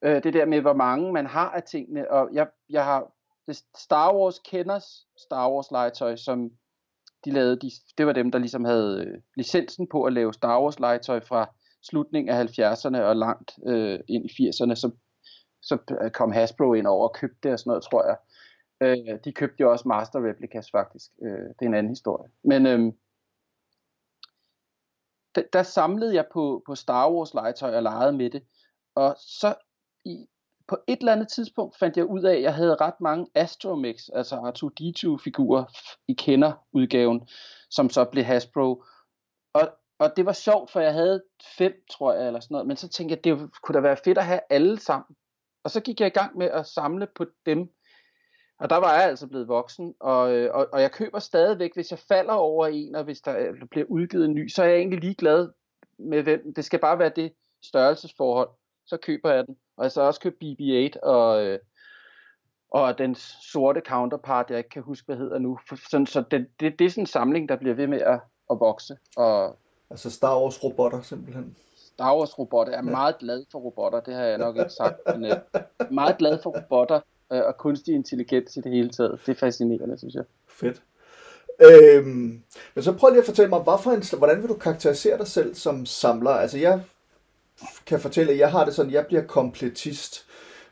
[0.02, 3.12] øh, det der med, hvor mange man har af tingene, og jeg, jeg har
[3.76, 4.78] Star Wars kender
[5.16, 6.50] Star Wars legetøj, som
[7.24, 10.62] de lavede, de, det var dem, der ligesom havde øh, licensen på at lave Star
[10.62, 14.90] Wars legetøj fra slutningen af 70'erne og langt øh, ind i 80'erne, så,
[15.62, 18.16] så øh, kom Hasbro ind over og købte det og sådan noget, tror jeg.
[18.80, 21.10] Øh, de købte jo også Master Replicas faktisk.
[21.22, 22.30] Øh, det er en anden historie.
[22.44, 22.92] Men øh,
[25.34, 28.42] der, der samlede jeg på, på Star Wars legetøj og legede med det.
[28.94, 29.54] Og så
[30.04, 30.26] i,
[30.68, 34.08] på et eller andet tidspunkt fandt jeg ud af, at jeg havde ret mange Astromix,
[34.12, 35.64] altså R2-D2-figurer
[36.08, 37.28] i kender-udgaven,
[37.70, 38.84] som så blev Hasbro.
[39.52, 41.22] Og, og det var sjovt, for jeg havde
[41.58, 42.66] fem, tror jeg, eller sådan noget.
[42.66, 45.16] Men så tænkte jeg, det kunne da være fedt at have alle sammen.
[45.64, 47.68] Og så gik jeg i gang med at samle på dem.
[48.58, 51.90] Og der var jeg altså blevet voksen, og, øh, og, og jeg køber stadigvæk, hvis
[51.90, 54.76] jeg falder over en, og hvis der øh, bliver udgivet en ny, så er jeg
[54.76, 55.48] egentlig ligeglad
[55.98, 56.54] med hvem.
[56.54, 57.32] Det skal bare være det
[57.64, 58.50] størrelsesforhold.
[58.88, 59.56] Så køber jeg den.
[59.76, 61.58] Og jeg så også købt BB-8 og, øh,
[62.70, 63.14] og den
[63.52, 65.58] sorte counterpart, jeg ikke kan huske, hvad hedder nu.
[65.90, 68.20] Sådan, så det, det, det er sådan en samling, der bliver ved med at,
[68.50, 68.96] at vokse.
[69.16, 69.56] Og,
[69.90, 71.56] altså Star Wars robotter simpelthen.
[71.76, 72.72] Star Wars robotter.
[72.72, 75.00] Jeg er meget glad for robotter, det har jeg nok ikke sagt.
[75.06, 75.36] Men øh,
[75.90, 77.00] meget glad for robotter
[77.32, 79.20] øh, og kunstig intelligens i det hele taget.
[79.26, 80.24] Det er fascinerende, synes jeg.
[80.46, 80.82] Fedt.
[81.60, 82.42] Øhm,
[82.74, 85.54] men så prøv lige at fortælle mig, hvorfor en, hvordan vil du karakterisere dig selv
[85.54, 86.30] som samler?
[86.30, 86.82] Altså jeg
[87.86, 90.26] kan fortælle, at jeg har det sådan, jeg bliver kompletist.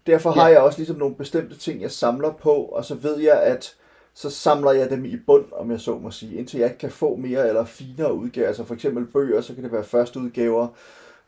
[0.07, 0.53] Derfor har ja.
[0.53, 3.75] jeg også ligesom nogle bestemte ting, jeg samler på, og så ved jeg, at
[4.15, 6.91] så samler jeg dem i bund, om jeg så må sige, indtil jeg ikke kan
[6.91, 8.49] få mere eller finere udgaver.
[8.49, 10.69] Altså for eksempel bøger, så kan det være første udgaver,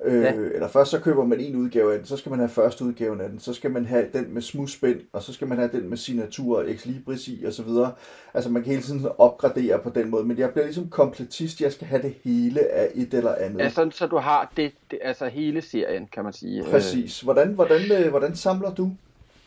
[0.05, 0.33] Øh, ja.
[0.33, 3.21] Eller først så køber man en udgave af den, så skal man have første udgaven
[3.21, 5.89] af den, så skal man have den med smugspænd, og så skal man have den
[5.89, 7.93] med signatur, ex libris i og så videre.
[8.35, 11.73] Altså man kan hele tiden opgradere på den måde, men jeg bliver ligesom kompletist, jeg
[11.73, 13.59] skal have det hele af et eller andet.
[13.59, 16.65] Ja, sådan, så du har det, det, altså hele serien, kan man sige.
[16.65, 17.21] Præcis.
[17.21, 18.91] Hvordan, hvordan, øh, hvordan samler du?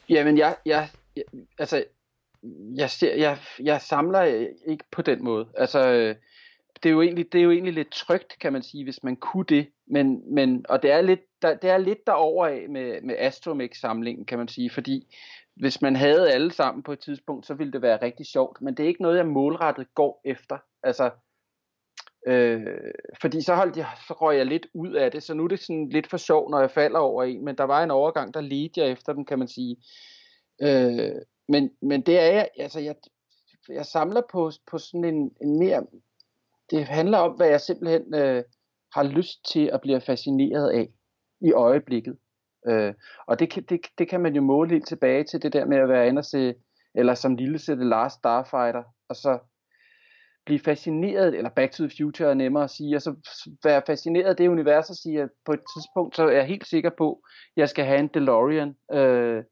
[0.09, 1.23] Jamen jeg, jeg, jeg
[1.57, 1.83] altså
[2.75, 4.23] jeg, ser, jeg, jeg samler
[4.65, 5.47] ikke på den måde.
[5.57, 6.15] Altså, øh,
[6.83, 9.15] det er jo egentlig, det er jo egentlig lidt trygt, kan man sige, hvis man
[9.15, 9.67] kunne det.
[9.87, 14.25] Men, men, og det er lidt, der, det er lidt derover af med, med Astromix-samlingen,
[14.25, 15.15] kan man sige, fordi
[15.55, 18.77] hvis man havde alle sammen på et tidspunkt, så ville det være rigtig sjovt, men
[18.77, 20.57] det er ikke noget, jeg målrettet går efter.
[20.83, 21.09] Altså,
[22.27, 22.67] øh,
[23.21, 25.59] fordi så, holdt jeg, så røg jeg lidt ud af det, så nu er det
[25.59, 28.41] sådan lidt for sjov, når jeg falder over en, men der var en overgang, der
[28.41, 29.77] ledte jeg efter den, kan man sige.
[30.61, 32.95] Øh, men, men det er jeg, altså jeg,
[33.69, 35.85] jeg samler på, på sådan en, en mere
[36.71, 38.43] det handler om, hvad jeg simpelthen øh,
[38.93, 40.89] har lyst til at blive fascineret af
[41.41, 42.17] i øjeblikket.
[42.67, 42.93] Øh,
[43.27, 45.77] og det kan, det, det kan man jo måle helt tilbage til det der med
[45.77, 46.53] at være inde og se,
[46.95, 49.39] eller som lille se The Last Starfighter, og så
[50.45, 53.15] blive fascineret, eller Back to the Future er nemmere at sige, og så
[53.63, 56.67] være fascineret af det univers og sige, at på et tidspunkt, så er jeg helt
[56.67, 58.75] sikker på, at jeg skal have en DeLorean.
[58.91, 59.43] Øh,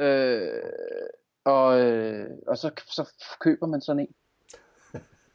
[0.00, 0.62] øh,
[1.44, 4.14] og, øh, og så, så køber man sådan en.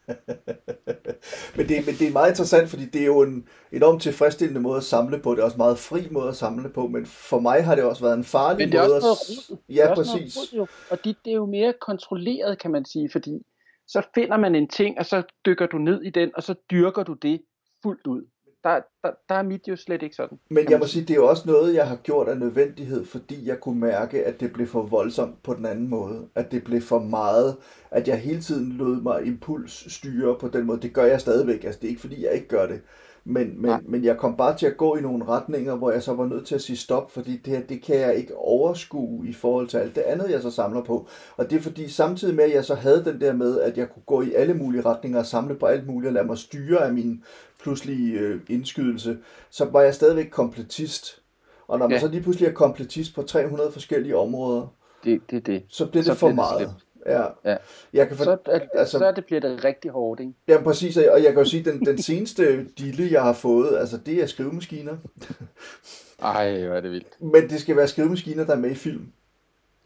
[1.56, 4.78] men, det, men det er meget interessant, fordi det er jo en enormt tilfredsstillende måde
[4.78, 5.32] at samle på.
[5.32, 7.84] Det er også en meget fri måde at samle på, men for mig har det
[7.84, 8.66] også været en farlig måde.
[8.66, 9.58] Men det er måde også noget rod.
[9.70, 10.38] Ja, det præcis.
[10.38, 10.68] Rod, jo.
[10.89, 13.42] Og det, det er jo mere kontrolleret, kan man sige, fordi
[13.88, 17.04] så finder man en ting, og så dykker du ned i den, og så dyrker
[17.04, 17.42] du det
[17.84, 18.24] fuldt ud
[18.63, 20.39] der, der, der er mit jo slet ikke sådan.
[20.49, 23.47] Men jeg må sige, det er jo også noget, jeg har gjort af nødvendighed, fordi
[23.47, 26.28] jeg kunne mærke, at det blev for voldsomt på den anden måde.
[26.36, 27.58] At det blev for meget,
[27.91, 30.82] at jeg hele tiden lod mig impuls styre på den måde.
[30.82, 32.82] Det gør jeg stadigvæk, altså det er ikke fordi, jeg ikke gør det.
[33.25, 36.13] Men, men, men jeg kom bare til at gå i nogle retninger, hvor jeg så
[36.13, 39.33] var nødt til at sige stop, fordi det her, det kan jeg ikke overskue i
[39.33, 41.07] forhold til alt det andet, jeg så samler på.
[41.38, 43.89] Og det er fordi samtidig med, at jeg så havde den der med, at jeg
[43.89, 46.86] kunne gå i alle mulige retninger og samle på alt muligt og lade mig styre
[46.86, 47.23] af min
[47.62, 49.17] pludselige øh, indskydelse,
[49.49, 51.21] så var jeg stadigvæk kompletist.
[51.67, 51.99] Og når man ja.
[51.99, 54.67] så lige pludselig er kompletist på 300 forskellige områder,
[55.03, 55.63] det, det, det.
[55.67, 56.67] så bliver det så for bliver meget.
[56.67, 56.75] Det
[57.06, 57.24] Ja.
[57.46, 57.58] ja.
[57.94, 60.34] Jeg kan for, så, at, altså, så det bliver det rigtig hårdt, ikke?
[60.48, 60.98] Ja, præcis.
[60.98, 64.24] Og jeg kan jo sige, at den, den seneste dille, jeg har fået, altså det
[64.24, 64.98] er skrivemaskiner.
[66.22, 67.22] Ej, hvor er det vildt.
[67.22, 69.12] Men det skal være skrivemaskiner, der er med i film.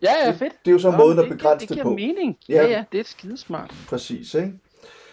[0.02, 0.40] Ja, ja, fedt.
[0.40, 1.90] Det, det er jo så ja, måden at begrænse det, det, det på.
[1.90, 2.38] Det giver mening.
[2.50, 2.56] Ja.
[2.56, 3.74] ja, ja, det er skidesmart.
[3.88, 4.54] Præcis, ikke?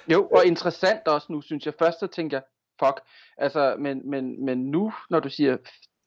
[0.09, 1.75] Jo, og interessant også nu, synes jeg.
[1.79, 2.43] Først så tænker jeg,
[2.85, 3.01] fuck,
[3.38, 5.57] altså, men, men, men nu, når du siger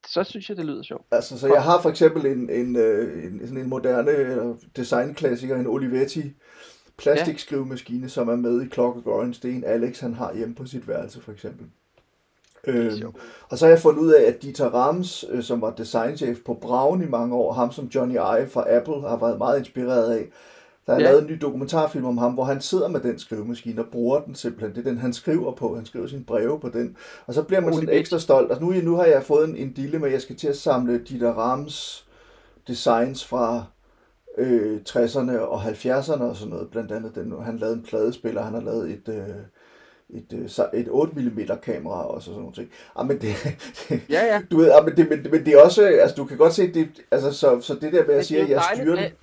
[0.07, 1.05] så synes jeg, det lyder sjovt.
[1.11, 5.55] Altså, så jeg har for eksempel en, en, øh, en, sådan en moderne øh, designklassiker,
[5.55, 6.33] en Olivetti
[6.97, 8.07] plastikskrivemaskine, ja.
[8.07, 9.39] som er med i Clockwork Orange.
[9.41, 11.65] Det er en Alex, han har hjemme på sit værelse, for eksempel.
[12.67, 13.13] Øhm,
[13.49, 16.53] og så har jeg fundet ud af, at Dieter Rams, øh, som var designchef på
[16.53, 20.29] Braun i mange år, ham som Johnny Ive fra Apple har været meget inspireret af,
[20.87, 21.03] der er ja.
[21.03, 24.35] lavet en ny dokumentarfilm om ham, hvor han sidder med den skrivemaskine og bruger den
[24.35, 24.75] simpelthen.
[24.75, 25.75] Det er den, han skriver på.
[25.75, 26.97] Han skriver sine breve på den.
[27.25, 28.51] Og så bliver man sådan ekstra stolt.
[28.51, 30.57] Og nu, nu har jeg fået en, en dille med, at jeg skal til at
[30.57, 32.07] samle Dieter Rams
[32.67, 33.63] designs fra
[34.37, 36.69] øh, 60'erne og 70'erne og sådan noget.
[36.71, 39.35] Blandt andet den, han lavede en pladespiller, han har lavet et, øh,
[40.09, 42.71] et, øh, et 8 mm kamera og så sådan nogle ting.
[42.95, 43.29] Ah, men det,
[44.15, 44.41] Ja, ja.
[44.51, 46.73] du ved, ah, men, det, men, men det er også, altså du kan godt se,
[46.73, 49.13] det, altså, så, så det der med at sige, at jeg styrer det,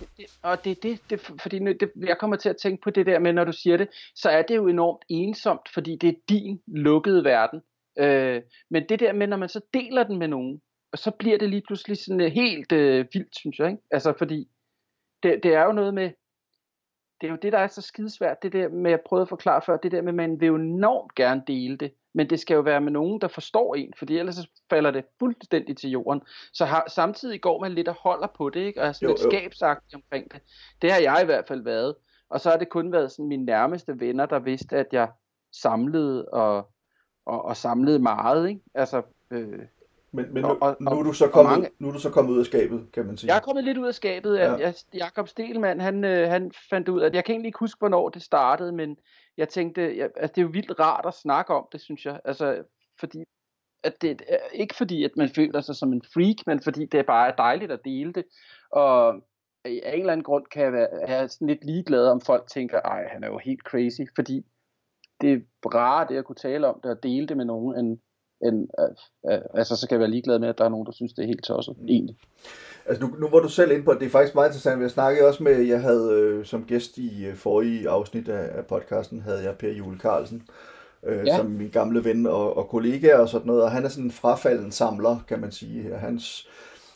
[0.42, 3.07] og det er det, det, fordi nu, det, jeg kommer til at tænke på det
[3.07, 6.14] der med, når du siger det, så er det jo enormt ensomt, fordi det er
[6.29, 7.61] din lukkede verden.
[7.99, 10.61] Øh, men det der med, når man så deler den med nogen,
[10.92, 13.68] og så bliver det lige pludselig sådan øh, helt øh, vildt, synes jeg.
[13.68, 13.83] Ikke?
[13.90, 14.49] Altså fordi,
[15.23, 16.11] det, det er jo noget med,
[17.20, 19.62] det er jo det, der er så skidesvært, det der med, jeg prøvede at forklare
[19.62, 22.55] før, det der med, at man vil jo enormt gerne dele det, men det skal
[22.55, 26.22] jo være med nogen, der forstår en, fordi ellers så falder det fuldstændig til jorden.
[26.53, 28.81] Så har, samtidig går man lidt og holder på det, ikke?
[28.81, 30.40] og er sådan Jo, lidt skabsagtig omkring det.
[30.83, 31.94] Det har jeg i hvert fald været.
[32.31, 35.09] Og så har det kun været sådan mine nærmeste venner, der vidste, at jeg
[35.53, 36.70] samlede og,
[37.27, 38.48] og, og samlede meget.
[38.48, 38.61] Ikke?
[38.74, 39.61] Altså, øh,
[40.14, 42.11] men, men nu, og- og- nu, er du så kommet, mange- nu er du så
[42.11, 43.29] kommet ud af skabet, kan man sige.
[43.29, 44.37] jeg er kommet lidt ud af skabet.
[44.37, 44.53] Ja.
[44.53, 47.79] Jeg, Jakob Stelmann, han, øh, han fandt ud af, at jeg kan egentlig ikke huske,
[47.79, 48.96] hvornår det startede, men
[49.37, 52.20] jeg tænkte, jeg, at det er jo vildt rart at snakke om det, synes jeg.
[52.24, 52.62] Altså,
[53.00, 53.24] fordi,
[53.85, 57.00] at det er ikke fordi, at man føler sig som en freak, men fordi det
[57.00, 58.24] er bare dejligt at dele det.
[58.70, 59.14] Og
[59.64, 62.81] af en eller anden grund kan jeg være er sådan lidt ligeglad, om folk tænker,
[62.81, 64.42] ej, han er jo helt crazy, fordi
[65.20, 67.98] det er rart det at kunne tale om det og dele det med nogen, end,
[68.44, 70.92] end øh, øh, altså så kan jeg være ligeglad med, at der er nogen, der
[70.92, 72.16] synes, det er helt tosset, egentlig.
[72.87, 74.83] Altså nu, nu var du selv inde på, at det er faktisk meget interessant.
[74.83, 78.66] Jeg snakkede også med, jeg havde øh, som gæst i øh, forrige afsnit af, af
[78.66, 80.42] podcasten, havde jeg Per Jule Carlsen,
[81.07, 81.22] øh, ja.
[81.33, 81.37] Ja.
[81.37, 83.62] som min gamle ven og, og kollega og sådan noget.
[83.62, 85.94] Og han er sådan en frafalden samler, kan man sige.
[85.94, 86.48] Og Hans,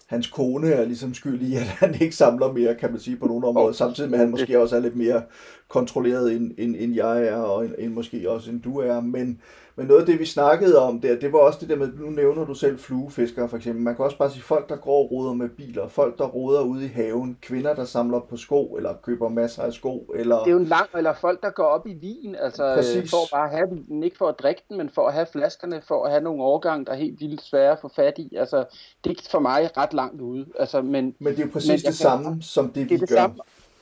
[0.07, 3.27] hans kone er ligesom skyld i, at han ikke samler mere, kan man sige, på
[3.27, 3.69] nogle områder.
[3.69, 3.75] Oh.
[3.75, 5.23] Samtidig med, at han måske også er lidt mere
[5.69, 9.01] kontrolleret, end, end, end jeg er, og end, end måske også end du er.
[9.01, 9.41] Men,
[9.79, 12.11] men noget af det, vi snakkede om der, det var også det der med, nu
[12.11, 13.83] nævner du selv fluefiskere for eksempel.
[13.85, 16.61] Man kan også bare sige folk, der går og roder med biler, folk, der roder
[16.63, 20.39] ude i haven, kvinder, der samler på sko, eller køber masser af sko, eller...
[20.39, 22.97] Det er jo en lang, eller folk, der går op i vin, altså Præcis.
[22.97, 25.27] øh, for at bare have vinen, ikke for at drikke den, men for at have
[25.33, 28.37] flaskerne, for at have nogle årgange, der er helt vildt svære at få fat i.
[28.37, 28.65] Altså,
[29.05, 30.47] det er for mig ret langt ude.
[30.59, 32.99] Altså, men Men det er jo præcis det kan- samme, som det, det vi er
[32.99, 33.17] det gør.
[33.17, 33.37] samme.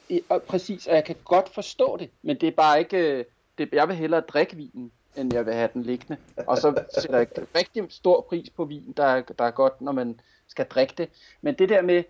[0.09, 3.25] I- Og præcis, og jeg kan godt forstå det, men det er bare ikke, øh,
[3.59, 6.16] det, jeg vil hellere drikke vinen, end jeg vil have den liggende.
[6.46, 9.92] Og så sætter jeg rigtig stor pris på vin, der er, der er godt, når
[9.92, 11.09] man skal drikke det.
[11.42, 12.05] Men det der med,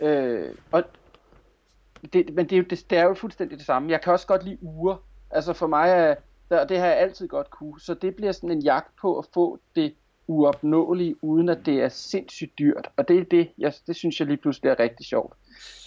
[0.00, 0.84] øh, og
[2.12, 3.90] det, men det er, jo, det, det er jo fuldstændig det samme.
[3.90, 4.96] Jeg kan også godt lide uger.
[5.30, 6.14] Altså for mig er,
[6.50, 7.80] der, det har jeg altid godt kunne.
[7.80, 9.94] Så det bliver sådan en jagt på at få det
[10.26, 12.90] uopnåelige, uden at det er sindssygt dyrt.
[12.96, 15.34] Og det er det, jeg, det synes jeg lige pludselig er rigtig sjovt.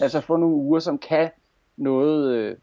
[0.00, 1.30] Altså få nogle uger, som kan
[1.76, 2.56] noget, øh,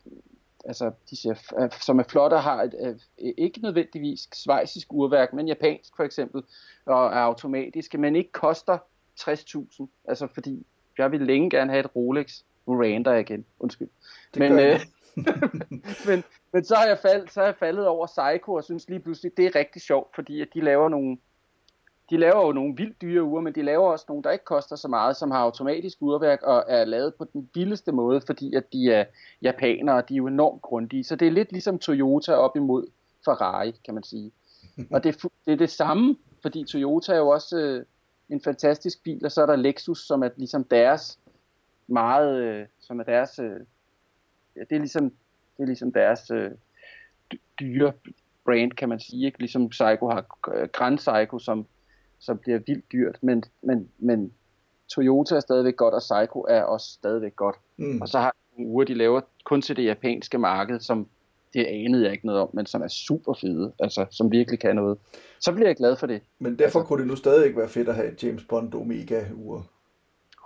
[0.67, 5.33] altså de ser, øh, som er flotte og har et, øh, ikke nødvendigvis svejsisk urværk,
[5.33, 6.43] men japansk for eksempel,
[6.85, 8.77] og er automatiske, men ikke koster
[9.19, 9.87] 60.000.
[10.07, 10.65] Altså fordi
[10.97, 12.41] jeg vil længe gerne have et Rolex.
[12.67, 13.89] Nu rander jeg igen, undskyld.
[14.33, 14.79] Det men, øh,
[16.07, 18.99] men, men så har jeg faldet, så har jeg faldet over Seiko og synes lige
[18.99, 21.17] pludselig, det er rigtig sjovt, fordi at de laver nogle,
[22.09, 24.75] de laver jo nogle vildt dyre ure, men de laver også nogle, der ikke koster
[24.75, 28.73] så meget, som har automatisk urværk og er lavet på den billigste måde, fordi at
[28.73, 29.05] de er
[29.41, 31.03] japanere, og de er jo enormt grundige.
[31.03, 32.87] Så det er lidt ligesom Toyota op imod
[33.25, 34.31] Ferrari, kan man sige.
[34.93, 37.85] Og det er, det er det samme, fordi Toyota er jo også øh,
[38.29, 41.19] en fantastisk bil, og så er der Lexus, som er ligesom deres
[41.87, 43.59] meget, øh, som er deres, øh,
[44.55, 45.09] ja, det er ligesom,
[45.57, 46.51] det er ligesom deres øh,
[47.31, 47.93] dy- dyre
[48.45, 49.39] brand, kan man sige, ikke?
[49.39, 51.65] Ligesom Psycho har øh, Grand Psycho, som,
[52.19, 54.31] som bliver vildt dyrt, men, men, men
[54.89, 57.55] Toyota er stadigvæk godt, og Psycho er også stadigvæk godt.
[57.77, 58.01] Mm.
[58.01, 61.07] Og så har de nogle uger, de laver kun til det japanske marked, som
[61.53, 64.75] det anede jeg ikke noget om, men som er super fede, altså som virkelig kan
[64.75, 64.97] noget.
[65.39, 66.21] Så bliver jeg glad for det.
[66.39, 69.65] Men derfor kunne det nu stadig være fedt at have et James Bond Omega-ur.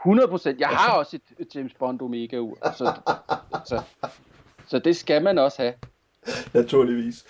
[0.05, 0.55] 100%.
[0.59, 2.93] Jeg har også et, et James Bond Omega ur, så,
[3.65, 3.81] så,
[4.67, 5.73] så det skal man også have.
[6.53, 7.25] Naturligvis.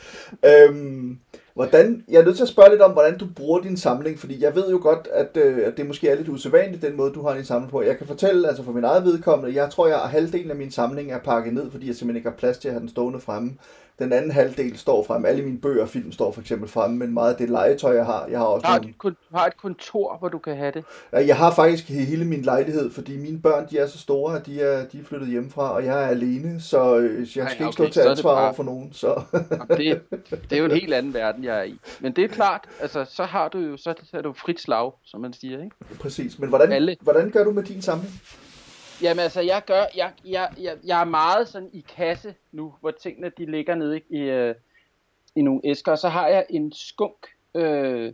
[0.45, 1.19] Øhm,
[1.53, 4.43] hvordan, jeg er nødt til at spørge lidt om, hvordan du bruger din samling, fordi
[4.43, 7.21] jeg ved jo godt, at, øh, at det måske er lidt usædvanligt, den måde, du
[7.21, 7.81] har din samling på.
[7.81, 10.71] Jeg kan fortælle, altså for min eget vedkommende, jeg tror, jeg at halvdelen af min
[10.71, 13.19] samling er pakket ned, fordi jeg simpelthen ikke har plads til at have den stående
[13.19, 13.57] fremme.
[14.01, 15.27] Den anden halvdel står fremme.
[15.27, 18.05] Alle mine bøger og film står for eksempel fremme, men meget af det legetøj, jeg
[18.05, 20.71] har, jeg har også Har nogle, du, du har et kontor, hvor du kan have
[20.71, 20.83] det?
[21.13, 24.35] Ja, Jeg har faktisk he- hele min lejlighed, fordi mine børn de er så store,
[24.39, 27.41] at de er, de er flyttet hjemmefra, og jeg er alene, så øh, jeg skal
[27.51, 28.93] ikke okay, stå til ansvar bare- over for nogen.
[28.93, 29.21] Så.
[29.69, 31.79] Det, det er jo en helt anden verden, jeg er i.
[31.99, 35.21] Men det er klart, altså så har du jo, så er du frit slag, som
[35.21, 35.75] man siger, ikke?
[35.99, 36.39] Præcis.
[36.39, 36.95] Men hvordan, Alle.
[37.01, 38.13] hvordan gør du med din samling?
[39.01, 42.91] Jamen altså, jeg gør, jeg, jeg, jeg, jeg er meget sådan i kasse nu, hvor
[42.91, 44.55] tingene de ligger nede i, øh,
[45.35, 48.13] i nogle æsker, og så har jeg en skunk øh,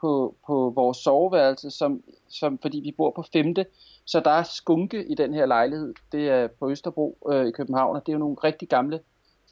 [0.00, 3.66] på, på vores soveværelse, som, som, fordi vi bor på femte,
[4.04, 5.94] Så der er skunke i den her lejlighed.
[6.12, 9.00] Det er på Østerbro øh, i København, og det er jo nogle rigtig gamle,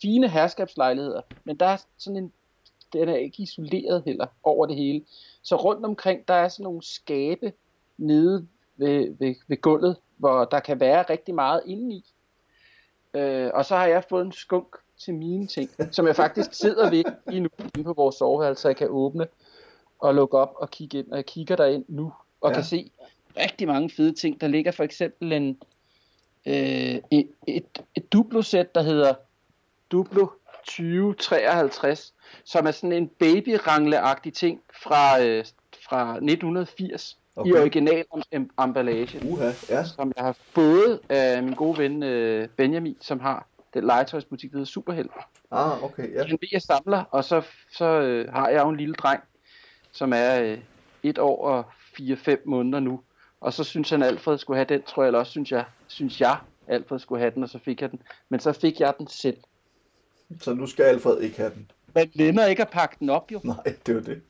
[0.02, 1.20] fine herskabslejligheder.
[1.44, 2.32] Men der er sådan en,
[2.92, 5.04] den er ikke isoleret heller over det hele.
[5.42, 7.52] Så rundt omkring, der er sådan nogle skabe
[7.98, 8.46] nede
[8.76, 12.04] ved, ved, ved gulvet, hvor der kan være rigtig meget indeni.
[13.14, 16.90] Øh, og så har jeg fået en skunk til mine ting, som jeg faktisk sidder
[16.90, 19.26] ved lige nu inde på vores soveværelse, så jeg kan åbne
[19.98, 21.10] og lukke op og kigge ind.
[21.10, 22.54] Og jeg kigger derind nu og ja.
[22.54, 22.90] kan se
[23.36, 24.40] rigtig mange fede ting.
[24.40, 25.58] Der ligger for eksempel en,
[26.46, 29.14] øh, et, et, et Duplo-sæt, der hedder
[29.90, 30.26] Duplo
[30.64, 32.14] 2053,
[32.44, 35.44] som er sådan en babyrangle-agtig ting fra, øh,
[35.88, 37.50] fra 1980 okay.
[37.50, 38.04] i original
[38.58, 39.84] emballage, Uha, ja.
[39.84, 44.56] som jeg har fået af min gode ven øh, Benjamin, som har den legetøjsbutik, der
[44.56, 45.08] hedder Superheld.
[45.50, 46.24] Ah, okay, ja.
[46.24, 49.22] Han ved, jeg samler, og så, så øh, har jeg jo en lille dreng,
[49.92, 50.58] som er øh,
[51.02, 51.64] et år og
[52.00, 53.00] 4-5 måneder nu.
[53.40, 56.20] Og så synes han, Alfred skulle have den, tror jeg, eller også synes jeg, synes
[56.20, 56.36] jeg,
[56.68, 58.02] Alfred skulle have den, og så fik jeg den.
[58.28, 59.36] Men så fik jeg den selv.
[60.40, 61.70] Så nu skal Alfred ikke have den.
[61.94, 63.40] Men Lenner ikke at pakke den op, jo.
[63.44, 64.22] Nej, det var det.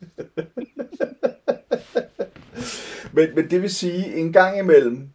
[3.12, 5.10] men, men det vil sige, en gang imellem,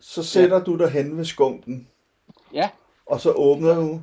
[0.00, 0.62] så sætter ja.
[0.62, 1.88] du dig hen ved skunken.
[2.52, 2.70] Ja.
[3.06, 4.00] Og så åbner du,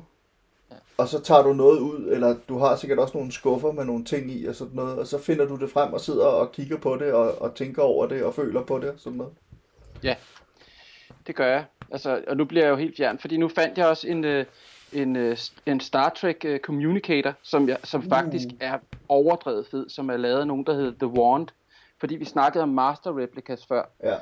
[0.96, 4.04] og så tager du noget ud, eller du har sikkert også nogle skuffer med nogle
[4.04, 6.78] ting i og sådan noget, og så finder du det frem og sidder og kigger
[6.78, 9.32] på det, og, og tænker over det, og føler på det og sådan noget.
[10.02, 10.14] Ja,
[11.26, 11.64] det gør jeg.
[11.90, 14.46] Altså, og nu bliver jeg jo helt fjern, fordi nu fandt jeg også en, øh,
[14.92, 18.56] en, øh, en Star Trek øh, Communicator, som, jeg, som faktisk Uh.
[18.60, 18.78] er
[19.08, 21.48] overdrevet fed, som er lavet af nogen, der hedder The Wand.
[22.00, 24.16] Fordi vi snakkede om Master Replicas før, Ja.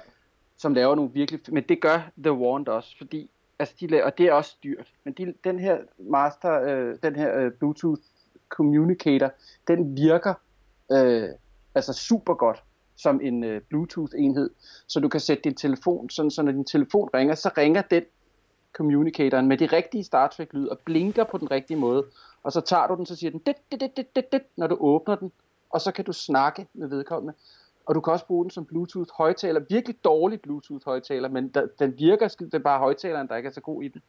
[0.56, 1.40] som laver nogle virkelig...
[1.48, 3.30] Men det gør The Wand også, fordi...
[3.58, 4.88] Altså, de laver, og det er også dyrt.
[5.04, 8.00] Men de, den her Master, øh, den her øh, Bluetooth
[8.48, 9.30] Communicator,
[9.68, 10.34] den virker
[10.92, 11.28] øh,
[11.74, 12.62] altså super godt
[12.96, 14.50] som en øh, Bluetooth-enhed.
[14.86, 18.02] Så du kan sætte din telefon, sådan så når din telefon ringer, så ringer den
[18.72, 22.04] communicatoren med de rigtige Star Trek lyd og blinker på den rigtige måde.
[22.42, 24.66] Og så tager du den, så siger den dit, dit, dit, dit, dit, dit, når
[24.66, 25.32] du åbner den,
[25.70, 27.34] og så kan du snakke med vedkommende.
[27.86, 29.60] Og du kan også bruge den som Bluetooth højtaler.
[29.70, 33.46] Virkelig dårlig Bluetooth højtaler, men der, den virker, skid- det er bare højtaleren, der ikke
[33.46, 34.02] er så god i den.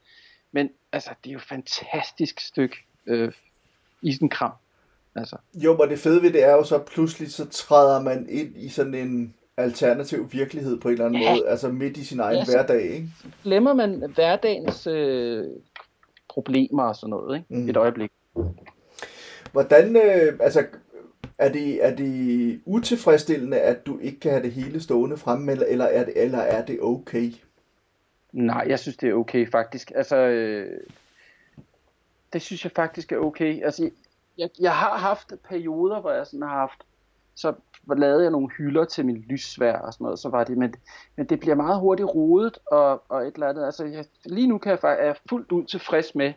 [0.51, 3.31] Men altså, det er jo et fantastisk stykke øh,
[4.01, 4.51] isenkram.
[5.15, 8.57] Altså, Jo, men det fede ved det er jo så, pludselig så træder man ind
[8.57, 11.31] i sådan en alternativ virkelighed på en eller anden Ja.
[11.35, 13.09] måde, altså midt i sin egen Ja, hverdag, ikke?
[13.43, 15.45] glemmer man hverdagens øh,
[16.29, 17.61] problemer og sådan noget, ikke?
[17.61, 17.69] Mm.
[17.69, 18.11] Et øjeblik.
[19.51, 20.65] Hvordan, øh, altså,
[21.37, 25.65] er det, er det utilfredsstillende, at du ikke kan have det hele stående fremme, eller,
[25.65, 27.31] eller, er, det, eller er det okay?
[28.31, 29.91] Nej, jeg synes, det er okay faktisk.
[29.95, 30.79] Altså, øh,
[32.33, 33.63] det synes jeg faktisk er okay.
[33.63, 33.89] Altså,
[34.37, 36.83] jeg, jeg har haft perioder, hvor jeg sådan har haft,
[37.35, 37.53] så
[37.97, 40.75] lavede jeg nogle hylder til min lyssvær og sådan noget, så var det, men,
[41.15, 43.65] men det bliver meget hurtigt rodet og, og et eller andet.
[43.65, 46.33] Altså, jeg, lige nu kan jeg faktisk, er jeg fuldt ud tilfreds med,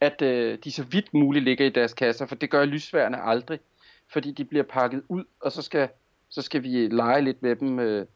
[0.00, 3.60] at øh, de så vidt muligt ligger i deres kasser, for det gør lyssværene aldrig,
[4.12, 5.88] fordi de bliver pakket ud, og så skal,
[6.28, 8.06] så skal vi lege lidt med dem, øh,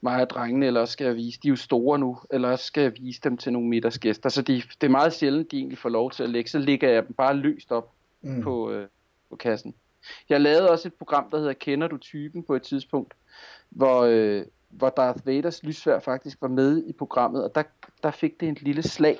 [0.00, 2.64] mig og drengene, eller også skal jeg vise, de er jo store nu, eller også
[2.64, 5.78] skal jeg vise dem til nogle middagsgæster, så de, det er meget sjældent, de egentlig
[5.78, 7.90] får lov til at lægge, så ligger jeg dem bare løst op
[8.22, 8.42] Mm.
[8.42, 8.86] på, øh,
[9.30, 9.74] på kassen.
[10.28, 13.14] Jeg lavede også et program, der hedder Kender du typen på et tidspunkt,
[13.70, 17.62] hvor, øh, hvor Darth Vaders lysvær faktisk var med i programmet, og der,
[18.02, 19.18] der fik det en lille slag.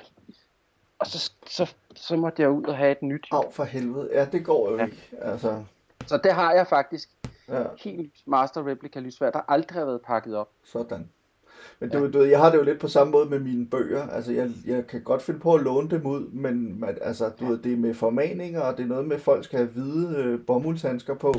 [0.99, 3.27] Og så, så, så måtte jeg ud og have et nyt.
[3.31, 4.09] Au for helvede.
[4.13, 4.85] Ja, det går jo Ja.
[4.85, 4.97] ikke.
[5.21, 5.63] Altså,
[6.07, 7.09] Så det har jeg faktisk.
[7.49, 10.49] ja, Helt Master Replica lysvær, der aldrig har været pakket op.
[10.63, 11.09] sådan.
[11.79, 14.07] Men du, du, ved, jeg har det jo lidt på samme måde med mine bøger.
[14.07, 17.57] Altså, jeg, jeg kan godt finde på at låne dem ud, men altså, du ved,
[17.57, 20.45] det er med formaninger, og det er noget med, at folk skal have hvide øh,
[20.45, 21.33] bomuldshandsker på,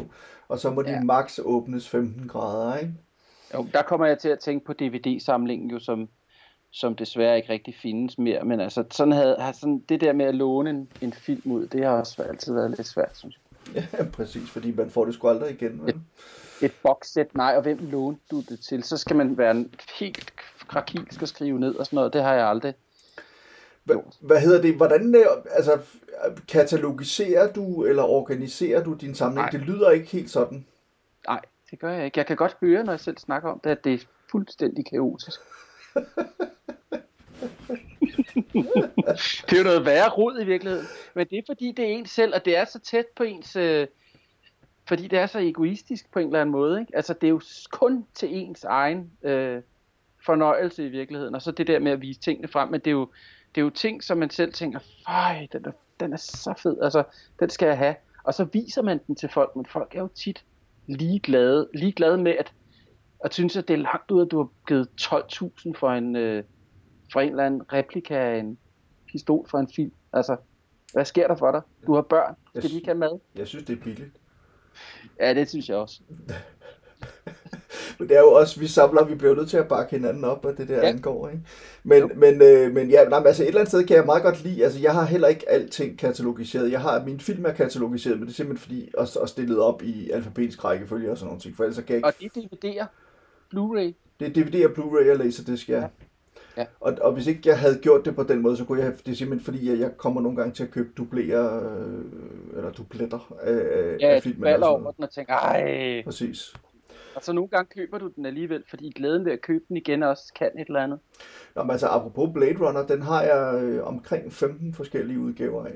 [0.48, 1.00] og så må de Ja.
[1.02, 2.94] max åbnes 15 grader, ikke?
[3.54, 6.08] Jo, der kommer jeg til at tænke på DVD-samlingen jo, som,
[6.70, 8.44] som desværre ikke rigtig findes mere.
[8.44, 11.66] Men altså, sådan havde, har sådan, det der med at låne en, en film ud,
[11.66, 13.41] det har også altid været lidt svært, synes jeg.
[13.74, 15.86] Ja, præcis, fordi man får det sgu aldrig igen.
[15.86, 16.00] Vel?
[16.62, 18.82] Et boxsæt, nej, og hvem lånte du det til?
[18.82, 19.64] Så skal man være
[19.98, 20.32] helt
[20.68, 22.12] krakilsk og skrive ned og sådan noget.
[22.12, 22.74] Det har jeg aldrig.
[23.84, 24.74] Hva, hvad hedder det?
[24.74, 25.78] Hvordan øh, altså,
[26.48, 29.42] katalogiserer du eller organiserer du din samling?
[29.42, 29.50] Nej.
[29.50, 30.66] Det lyder ikke helt sådan.
[31.28, 31.40] Nej,
[31.70, 32.18] det gør jeg ikke.
[32.18, 33.98] Jeg kan godt høre, når jeg selv snakker om det, at det er
[34.30, 35.40] fuldstændig kaotisk.
[39.46, 40.86] det er jo noget værre rod i virkeligheden.
[41.14, 43.56] Men det er fordi, det er ens selv, og det er så tæt på ens...
[43.56, 43.86] Øh,
[44.88, 46.80] fordi det er så egoistisk på en eller anden måde.
[46.80, 46.96] Ikke?
[46.96, 47.40] Altså, det er jo
[47.70, 49.62] kun til ens egen øh,
[50.26, 51.34] fornøjelse i virkeligheden.
[51.34, 52.68] Og så det der med at vise tingene frem.
[52.68, 53.08] Men det er jo,
[53.54, 56.76] det er jo ting, som man selv tænker, fej, den er, den er så fed.
[56.82, 57.02] Altså,
[57.40, 57.94] den skal jeg have.
[58.24, 60.44] Og så viser man den til folk, men folk er jo tit
[60.86, 62.52] ligeglade, ligeglade med, at,
[63.24, 66.44] at synes, at det er langt ud, at du har givet 12.000 for en, øh,
[67.12, 68.58] for en eller anden replika af en
[69.12, 69.92] pistol fra en film.
[70.12, 70.36] Altså,
[70.92, 71.60] hvad sker der for dig?
[71.86, 72.34] Du har børn.
[72.58, 73.18] Skal de ikke have mad?
[73.36, 74.10] Jeg synes, det er billigt.
[75.20, 76.00] Ja, det synes jeg også.
[77.98, 80.44] Men det er jo også, vi samler, vi bliver nødt til at bakke hinanden op,
[80.44, 80.88] og det der Ja.
[80.88, 81.42] angår, ikke?
[81.84, 84.22] Men, men, øh, men ja, nej, men altså et eller andet sted kan jeg meget
[84.22, 86.72] godt lide, altså jeg har heller ikke alting katalogiseret.
[86.72, 89.82] Jeg har, min film er katalogiseret, men det er simpelthen fordi, og, og stillet op
[89.82, 92.70] i alfabetisk rækkefølge og sådan nogle ting, for ellers så kan jeg ikke Og de
[92.80, 92.86] DVD'er,
[93.54, 95.78] Blu-ray, Det er DVD og Blu-ray og Laserdisc, ja.
[95.80, 95.86] Ja.
[96.56, 96.60] Ja.
[96.62, 96.66] Ja.
[96.80, 98.96] Og, og hvis ikke jeg havde gjort det på den måde, så kunne jeg have,
[99.06, 102.04] det er simpelthen fordi, at jeg kommer nogle gange til at købe dublerer, øh,
[102.56, 104.44] eller dubletter af, ja, af du filmen.
[104.44, 106.02] og sådan over den og tænker, ej.
[106.04, 106.54] Præcis.
[107.14, 110.02] Og så nogle gange køber du den alligevel, fordi glæden ved at købe den igen
[110.02, 110.98] også kan et eller andet.
[111.54, 115.74] Nå, men altså apropos Blade Runner, den har jeg øh, omkring 15 forskellige udgaver af.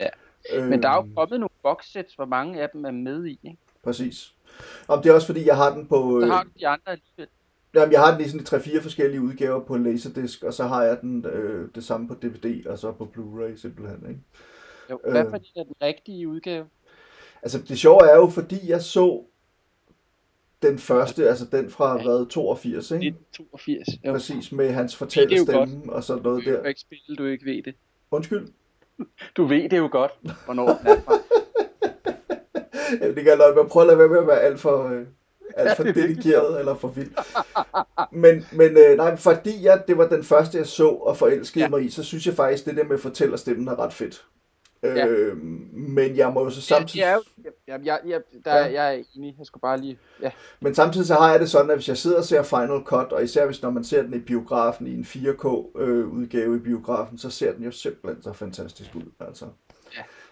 [0.00, 0.08] Ja.
[0.54, 3.30] Øh, Men der er jo kommet nogle boxsets, hvor mange af dem er med i.
[3.44, 3.56] Ikke?
[3.84, 4.34] Præcis.
[4.88, 6.20] Om det er også fordi, jeg har den på...
[6.20, 7.28] Så Øh, har du de andre alligevel.
[7.74, 11.00] Jamen, jeg har den i sådan 3-4 forskellige udgaver på Laserdisc, og så har jeg
[11.00, 14.20] den øh, det samme på DVD, og så på Blu-ray simpelthen, ikke?
[14.90, 15.30] Jo, hvad Øh.
[15.30, 16.66] for er den rigtige udgave?
[17.42, 19.22] Altså det sjove er jo, fordi jeg så
[20.62, 23.06] den første, altså den fra hvad, 82, ikke?
[23.06, 23.88] 1982.
[24.06, 24.12] Jo.
[24.12, 26.60] Præcis, med hans fortællestemme og sådan noget Du der.
[26.60, 27.74] kan ikke spille, du ikke ved det.
[28.10, 28.48] Undskyld.
[29.36, 30.12] Du ved det jo godt,
[30.44, 31.18] hvornår den er fra.
[33.00, 34.88] Ja, det kan jeg nok, men prøv at lade være med at være alt for,
[34.88, 35.06] øh,
[35.56, 37.10] alt for virkelig dedikeret eller for vild.
[38.12, 41.66] Men, men øh, nej, fordi jeg, det var den første, jeg så og forelskede Ja.
[41.66, 41.70] ja.
[41.70, 44.24] mig i, så synes jeg faktisk, det der med fortællerstemmen er ret fedt.
[44.82, 45.06] Ja.
[45.06, 45.36] Øh,
[45.72, 46.98] men jeg må jo så samtidig...
[47.00, 47.10] Ja,
[47.44, 48.72] jeg, jeg, jeg, jeg, der, Ja.
[48.72, 49.34] jeg er enig.
[49.38, 49.98] Jeg skulle bare lige...
[50.22, 50.30] Ja.
[50.60, 53.12] Men samtidig så har jeg det sådan, at hvis jeg sidder og ser Final Cut,
[53.12, 57.30] og især hvis når man ser den i biografen, i en 4K-udgave i biografen, så
[57.30, 59.26] ser den jo simpelthen så fantastisk ud.
[59.26, 59.44] Altså.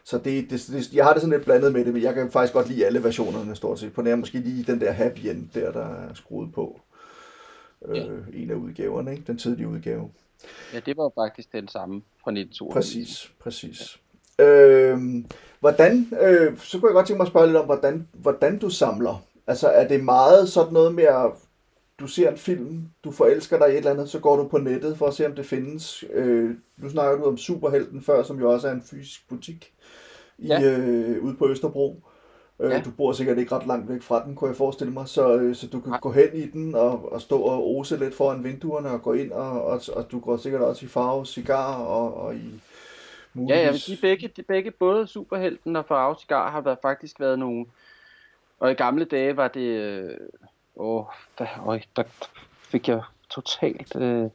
[0.03, 0.11] Ja.
[0.11, 2.31] Så det, det, det, jeg har det sådan lidt blandet med det, men jeg kan
[2.31, 3.93] faktisk godt lide alle versionerne stort set.
[3.93, 6.81] På nær måske lige den der happy end, der, der er skruet på.
[7.89, 8.05] Øh, Ja.
[8.35, 9.25] En af udgaverne, ikke?
[9.27, 10.11] Den tidlige udgave.
[10.75, 12.73] ja, det var faktisk den samme fra 1982.
[12.75, 13.99] Præcis, præcis.
[14.39, 15.25] Øh,
[15.61, 18.71] hvordan, øh, så kunne jeg godt tænke mig at spørge lidt om, hvordan, hvordan du
[18.71, 19.25] samler.
[19.47, 21.31] Altså er det meget sådan noget med at,
[22.01, 24.59] du ser en film, du forelsker dig i et eller andet, så går du på
[24.59, 26.05] nettet for at se, om det findes.
[26.13, 29.73] Øh, nu snakker du om Superhelten før, som jo også er en fysisk butik
[30.43, 30.63] i, Ja.
[30.63, 32.03] øh, ude på Østerbro.
[32.61, 32.81] Øh, Ja.
[32.81, 35.55] Du bor sikkert ikke ret langt væk fra den, kunne jeg forestille mig, så, øh,
[35.55, 36.01] så du kan Nej.
[36.01, 39.33] gå hen i den og, og stå og ose lidt foran vinduerne og gå ind,
[39.33, 42.61] og, og, og du går sikkert også i farve cigar og, og i
[43.49, 47.21] Ja, jeg vil sige, begge, de begge, både Superhelten og Farve Cigar har været, faktisk
[47.21, 47.67] været nogle...
[48.61, 49.61] Og i gamle dage var det...
[49.61, 50.11] Øh,
[50.77, 51.05] åh,
[51.39, 52.03] der, øj, der
[52.61, 54.31] fik jeg totalt øh,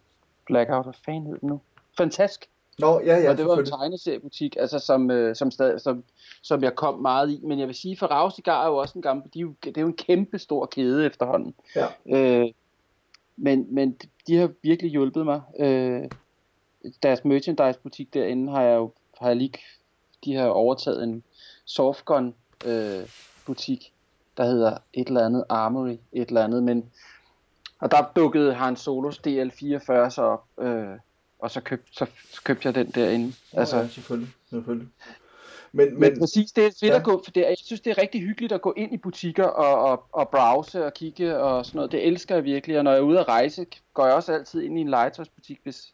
[0.45, 0.85] blackout.
[0.85, 1.61] Hvad fanden hed nu?
[1.97, 2.49] Fantastisk.
[2.79, 6.03] Nå, ja, ja, og det var en tegneseriebutik, altså som, øh, som, stad, som,
[6.41, 7.39] som jeg kom meget i.
[7.43, 9.53] Men jeg vil sige, for Rave Cigar er jo også en gammel, de er jo,
[9.63, 11.53] det er jo en kæmpe stor kæde efterhånden.
[11.75, 11.87] Ja.
[12.05, 12.51] Øh,
[13.37, 13.97] men, men
[14.27, 15.41] de har virkelig hjulpet mig.
[15.59, 16.09] Øh,
[17.03, 19.53] deres merchandise butik derinde har jeg jo har jeg lige,
[20.25, 21.23] de har overtaget en
[21.65, 23.09] softgun øh,
[23.45, 23.93] butik,
[24.37, 26.91] der hedder et eller andet Armory, et eller andet, men
[27.79, 30.97] og der dukkede Han Solos DL44 så op, øh,
[31.39, 32.05] og så købte, så
[32.43, 33.33] købte jeg den derinde.
[33.53, 34.87] Nå, Altså, ja, selvfølgelig, selvfølgelig.
[35.71, 36.95] Men, men, men, præcis, det er fedt ja.
[36.95, 39.43] at gå, for det, jeg synes, det er rigtig hyggeligt at gå ind i butikker
[39.43, 41.91] og, og, og browse og kigge og sådan noget.
[41.91, 44.61] Det elsker jeg virkelig, og når jeg er ude at rejse, går jeg også altid
[44.61, 45.93] ind i en legetøjsbutik, hvis,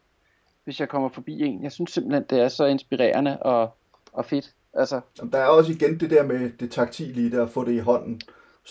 [0.64, 1.64] hvis jeg kommer forbi en.
[1.64, 3.78] Jeg synes simpelthen, det er så inspirerende og,
[4.14, 4.54] og fedt.
[4.74, 7.72] Altså, der er også igen det der med det taktile i det, at få det
[7.72, 8.22] i hånden.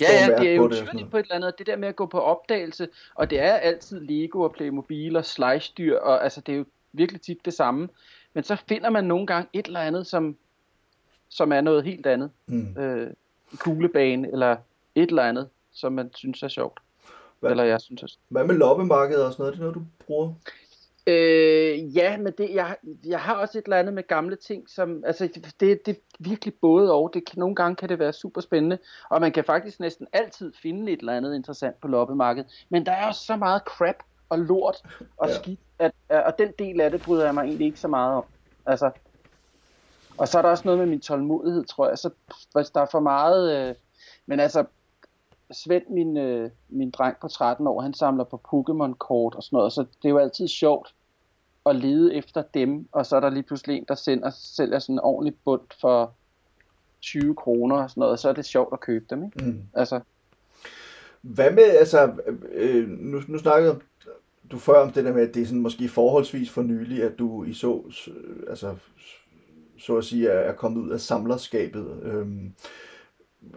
[0.00, 1.10] Ja, ja, det er jo noget.
[1.10, 1.58] på et eller andet.
[1.58, 5.24] Det der med at gå på opdagelse, og det er altid Lego og Playmobil og
[5.24, 7.88] slice-dyr, og altså, det er jo virkelig tit det samme.
[8.34, 10.36] Men så finder man nogle gange et eller andet, som,
[11.28, 12.30] som er noget helt andet.
[12.46, 12.76] Mm.
[12.78, 13.10] øh,
[13.52, 14.56] en kuglebane eller
[14.94, 16.80] et eller andet, som man synes er sjovt.
[17.40, 17.50] Hvad?
[17.50, 19.50] Eller jeg synes er Hvad med loppemarkedet og sådan noget?
[19.50, 20.34] Er det noget, du bruger?
[21.06, 22.76] Øh, ja, men det, jeg,
[23.06, 25.28] jeg har også et eller andet med gamle ting, som, altså
[25.60, 27.10] det, det er virkelig både og.
[27.14, 28.78] Det nogle gange kan det være super spændende,
[29.10, 32.66] og man kan faktisk næsten altid finde et eller andet interessant på loppemarkedet.
[32.68, 33.96] Men der er også så meget crap
[34.28, 34.76] og lort
[35.16, 35.34] og Ja.
[35.34, 38.14] skidt, at, at, og den del af det bryder jeg mig egentlig ikke så meget
[38.16, 38.24] om.
[38.66, 38.90] Altså,
[40.18, 41.98] og så er der også noget med min tålmodighed, tror jeg.
[41.98, 42.10] Så
[42.54, 43.68] hvis der er for meget...
[43.68, 43.74] Øh,
[44.26, 44.64] men altså,
[45.52, 49.72] Svend, min, øh, min dreng på 13 år, han samler på Pokémon-kort og sådan noget,
[49.72, 50.94] så det er jo altid sjovt
[51.66, 54.94] at lede efter dem, og så er der lige pludselig en, der sender, sælger sådan
[54.94, 56.12] en ordentlig bund for
[57.00, 59.44] 20 kroner og sådan noget, og så er det sjovt at købe dem, ikke?
[59.44, 59.62] Mm.
[59.74, 60.00] Altså,
[61.22, 62.12] Hvad med, altså,
[62.52, 63.80] øh, nu, nu snakkede
[64.50, 67.18] du før om det der med, at det er sådan måske forholdsvis for nylig, at
[67.18, 68.74] du i så, øh, altså,
[69.78, 72.00] så at sige, er kommet ud af samlerskabet.
[72.02, 72.52] Øhm,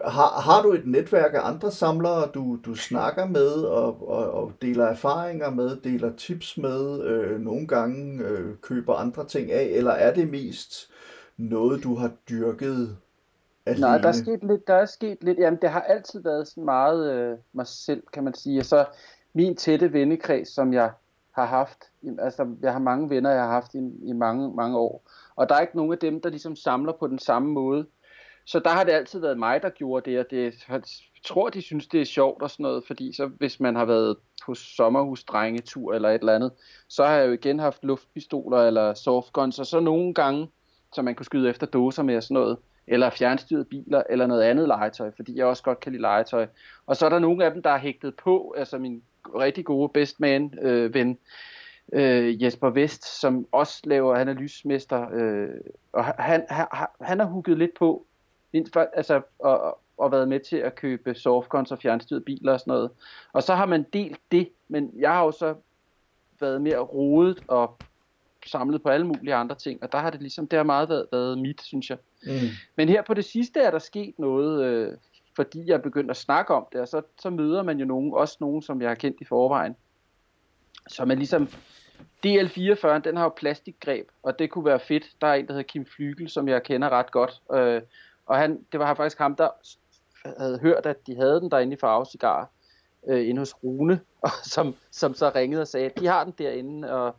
[0.04, 4.52] har, har du et netværk af andre samlere, du, du snakker med og, og, og
[4.62, 9.90] deler erfaringer med, deler tips med, øh, nogle gange øh, køber andre ting af, eller
[9.90, 10.90] er det mest
[11.36, 12.96] noget, du har dyrket
[13.66, 13.80] alene?
[13.80, 16.64] Nej, der er sket lidt, der er sket lidt, jamen det har altid været sådan
[16.64, 18.84] meget øh, mig selv, kan man sige, og så
[19.32, 20.90] min tætte vennekreds, som jeg
[21.32, 21.78] har haft,
[22.18, 25.54] altså jeg har mange venner, jeg har haft i, i mange, mange år, og der
[25.54, 27.86] er ikke nogen af dem, der ligesom samler på den samme måde,
[28.46, 30.82] så der har det altid været mig, der gjorde det, og det, jeg
[31.24, 34.16] tror, de synes, det er sjovt og sådan noget, fordi så hvis man har været
[34.46, 36.52] på sommerhusdrengetur eller et eller andet,
[36.88, 40.48] så har jeg jo igen haft luftpistoler eller softguns, og så nogle gange,
[40.94, 44.42] så man kunne skyde efter dåser med og sådan noget, eller fjernstyret biler, eller noget
[44.42, 46.46] andet legetøj, fordi jeg også godt kan lide legetøj.
[46.86, 49.02] Og så er der nogle af dem, der er hægtet på, altså min
[49.34, 51.18] rigtig gode best man øh, ven,
[51.92, 55.48] øh, Jesper Vest, som også laver, han er lysmester, øh,
[55.92, 56.66] og han, han,
[57.00, 58.06] han har hugget lidt på,
[58.74, 62.90] altså, og, og været med til at købe softguns og fjernstyrede biler og sådan noget.
[63.32, 65.54] Og så har man delt det, men jeg har jo så
[66.40, 67.76] været mere rodet og
[68.46, 71.06] samlet på alle mulige andre ting, og der har det ligesom, det har meget været,
[71.12, 71.98] været mit, synes jeg.
[72.22, 72.30] Mm.
[72.76, 74.96] Men her på det sidste er der sket noget, øh,
[75.36, 78.14] fordi jeg er begyndt at snakke om det, og så, så møder man jo nogen,
[78.14, 79.76] også nogen, som jeg har kendt i forvejen,
[80.88, 81.48] som er ligesom,
[82.26, 85.04] DL44, den har jo plastikgreb, og det kunne være fedt.
[85.20, 87.82] Der er en, der hedder Kim Flygel, som jeg kender ret godt, øh,
[88.26, 89.48] og han, det var faktisk ham, der
[90.38, 92.50] havde hørt, at de havde den derinde i Farve Cigar,
[93.06, 96.34] øh, inde hos Rune, og som, som så ringede og sagde, at de har den
[96.38, 97.16] derinde, og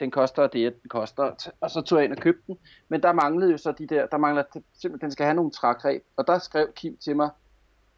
[0.00, 2.58] den koster det, den koster, og så tog jeg ind og købte den.
[2.88, 6.02] Men der manglede jo så de der, der mangler simpelthen, den skal have nogle trægreb,
[6.16, 7.30] og der skrev Kim til mig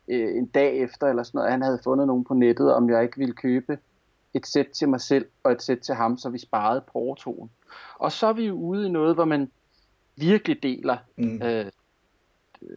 [0.08, 2.90] øh, en dag efter, eller sådan noget, at han havde fundet nogen på nettet, om
[2.90, 3.78] jeg ikke ville købe
[4.34, 7.50] et sæt til mig selv, og et sæt til ham, så vi sparede portoen.
[7.98, 9.50] Og så er vi jo ude i noget, hvor man
[10.16, 11.42] virkelig deler mm.
[11.42, 11.66] øh,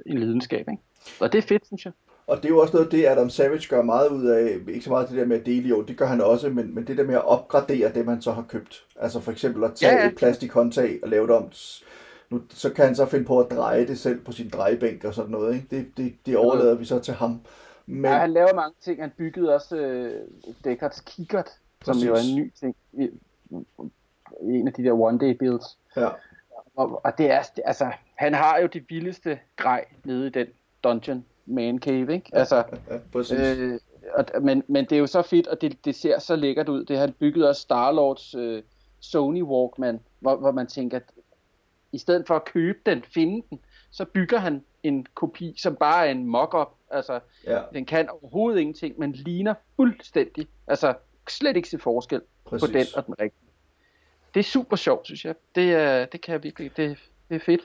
[0.05, 0.83] en lidenskab, ikke?
[1.19, 1.93] Og det er fedt, synes jeg.
[2.27, 4.89] Og det er jo også noget, det Adam Savage gør meget ud af, ikke så
[4.89, 7.03] meget det der med at dele, jo, det gør han også, men, men det der
[7.03, 8.85] med at opgradere det, man så har købt.
[8.99, 10.09] Altså for eksempel at tage ja, ja.
[10.09, 11.51] et plastikhåndtag og lave det om,
[12.29, 15.13] nu, så kan han så finde på at dreje det selv på sin drejebænk og
[15.13, 15.67] sådan noget, ikke?
[15.71, 17.41] Det, det, det overlader vi så til ham.
[17.85, 18.11] Men...
[18.11, 19.01] Ja, han laver mange ting.
[19.01, 20.21] Han byggede også øh,
[20.63, 21.49] Deckards kikkert,
[21.83, 22.75] som jo er en ny ting.
[24.41, 25.77] En af de der one-day builds.
[25.95, 26.09] Ja.
[26.75, 30.47] Og, og det er, altså, han har jo det vildeste grej nede i den
[30.83, 32.29] dungeon man cave, ikke?
[32.33, 32.63] Altså,
[33.29, 33.79] ja, øh,
[34.13, 36.85] og, men, men det er jo så fedt, og det, det ser så lækkert ud.
[36.85, 38.63] Det har han bygget også Starlords øh,
[38.99, 41.03] Sony Walkman, hvor, hvor man tænker, at
[41.91, 43.59] i stedet for at købe den, finde den,
[43.91, 46.67] så bygger han en kopi, som bare er en mock-up.
[46.89, 47.61] Altså, ja.
[47.73, 50.47] den kan overhovedet ingenting, men ligner fuldstændig.
[50.67, 50.93] Altså,
[51.29, 52.69] slet ikke se forskel Præcis.
[52.69, 53.49] på den og den rigtige.
[54.33, 55.35] Det er super sjovt, synes jeg.
[55.55, 56.97] Det, er, det kan jeg virkelig, det,
[57.29, 57.61] det er fedt.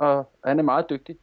[0.00, 1.16] Og han er meget dygtig.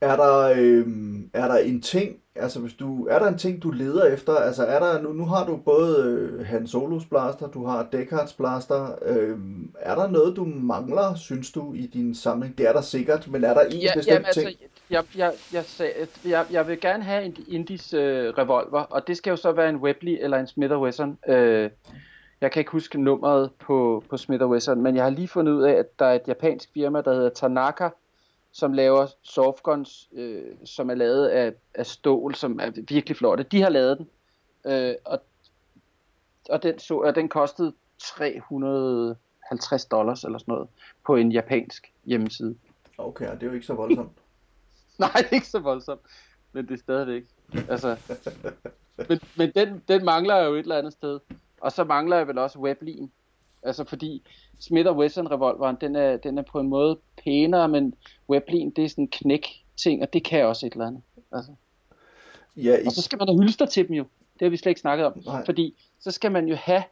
[0.00, 0.86] Er der, øh,
[1.34, 4.36] er der en ting, altså hvis du, er der en ting, du leder efter?
[4.36, 8.36] Altså er der, nu, nu har du både øh, Han Solos blaster, du har Deckard's
[8.36, 8.98] blaster.
[9.06, 9.38] Øh,
[9.80, 12.58] er der noget, du mangler, synes du, i din samling?
[12.58, 14.58] Det er der sikkert, men er der en ja, bestemt jamen, altså, ting?
[14.90, 15.92] Jeg, jeg, jeg, sagde,
[16.24, 19.68] jeg, jeg vil gerne have en Indis øh, revolver, og det skal jo så være
[19.68, 21.18] en Webley eller en Smith Wesson.
[21.28, 21.70] Øh,
[22.40, 25.62] jeg kan ikke huske nummeret på, på Smith Wesson, men jeg har lige fundet ud
[25.62, 27.88] af, at der er et japansk firma, der hedder Tanaka,
[28.54, 33.44] som laver softguns, øh, som er lavet af, af stål, som er virkelig flotte.
[33.44, 34.08] De har lavet den,
[34.72, 35.22] øh, og,
[36.48, 40.68] og, den, så, og den kostede 350 dollars eller sådan noget
[41.06, 42.56] på en japansk hjemmeside.
[42.98, 44.12] Okay, det er jo ikke så voldsomt.
[44.98, 46.00] Nej, det er ikke så voldsomt,
[46.52, 47.24] men det er stadigvæk.
[47.68, 47.96] Altså,
[49.08, 51.20] men men den, den mangler jo et eller andet sted.
[51.60, 53.12] Og så mangler jeg vel også weblin.
[53.62, 54.22] Altså fordi
[54.60, 57.94] Smith Wesson revolveren, den er, den er på en måde pænere, men
[58.28, 59.46] weblin, det er sådan en knæk
[59.76, 61.02] ting, og det kan også et eller andet.
[61.32, 61.52] Altså.
[62.56, 62.86] Ja, i...
[62.86, 64.04] Og så skal man have hylster til dem jo.
[64.34, 65.22] Det har vi slet ikke snakket om.
[65.26, 65.44] Nej.
[65.44, 66.82] Fordi så skal man jo have,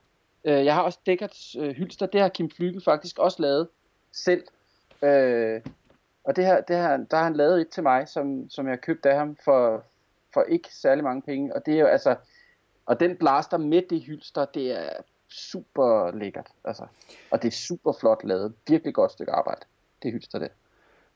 [0.45, 3.69] øh, jeg har også Deckards øh, hylster, det har Kim Flygel faktisk også lavet
[4.13, 4.45] selv.
[5.03, 5.61] Øh,
[6.25, 8.81] og det her, det her, der har han lavet et til mig, som, som jeg
[8.81, 9.85] købte af ham for,
[10.35, 11.57] for ikke særlig mange penge.
[11.57, 12.17] Og det er jo altså,
[12.87, 14.91] og den blaster med det hylster, det er
[15.29, 16.47] super lækkert.
[16.65, 16.87] Altså.
[17.31, 18.55] Og det er super flot lavet.
[18.69, 19.61] Virkelig godt stykke arbejde.
[20.03, 20.49] Det hylster det.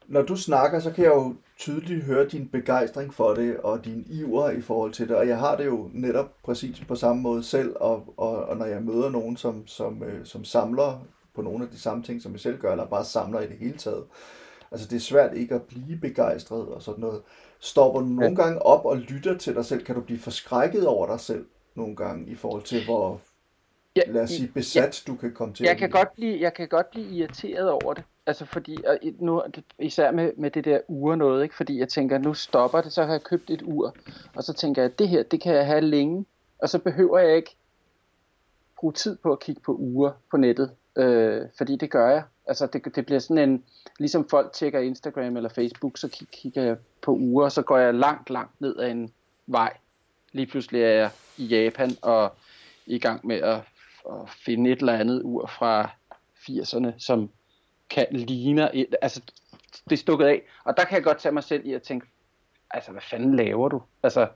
[0.09, 4.07] Når du snakker, så kan jeg jo tydeligt høre din begejstring for det, og din
[4.11, 5.16] iver i forhold til det.
[5.16, 8.64] Og jeg har det jo netop præcis på samme måde selv, og, og, og når
[8.64, 12.32] jeg møder nogen, som, som, øh, som samler på nogle af de samme ting, som
[12.32, 14.05] jeg selv gør, eller bare samler i det hele taget.
[14.70, 17.22] Altså det er svært ikke at blive begejstret og sådan noget.
[17.61, 18.34] Stopper du nogle ja.
[18.34, 19.84] gange op og lytter til dig selv?
[19.84, 23.20] Kan du blive forskrækket over dig selv nogle gange i forhold til, hvor
[23.97, 26.55] Ja, lad os sige, besat, du kan komme til Jeg at kan, godt blive, jeg
[26.55, 28.05] kan godt blive irriteret over det.
[28.26, 29.42] Altså fordi, og nu,
[29.78, 31.55] især med, med det der ur noget, ikke?
[31.55, 33.97] fordi jeg tænker, nu stopper det, så har jeg købt et ur,
[34.34, 36.26] og så tænker jeg, det her, det kan jeg have længe,
[36.59, 37.57] og så behøver jeg ikke
[38.76, 42.22] bruge tid på at kigge på uger på nettet, øh, fordi det gør jeg.
[42.47, 43.64] Altså det, det bliver sådan en,
[43.99, 47.78] ligesom folk tjekker Instagram eller Facebook, så kig, kigger jeg på uger, og så går
[47.78, 49.12] jeg langt, langt ned ad en
[49.47, 49.76] vej.
[50.32, 52.32] Lige pludselig er jeg i Japan og
[52.86, 53.61] i gang med at,
[54.11, 55.90] at finde et eller andet ur fra
[56.36, 57.30] 80'erne, som
[57.90, 59.20] kan ligner et, altså
[59.84, 60.42] det er stukket af.
[60.64, 62.07] Og der kan jeg godt tage mig selv i at tænke,
[62.70, 63.82] altså hvad fanden laver du?
[64.02, 64.28] Altså,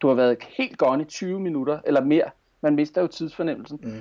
[0.00, 2.30] du har været helt gone i 20 minutter eller mere.
[2.60, 3.80] Man mister jo tidsfornemmelsen.
[3.82, 4.00] Mm.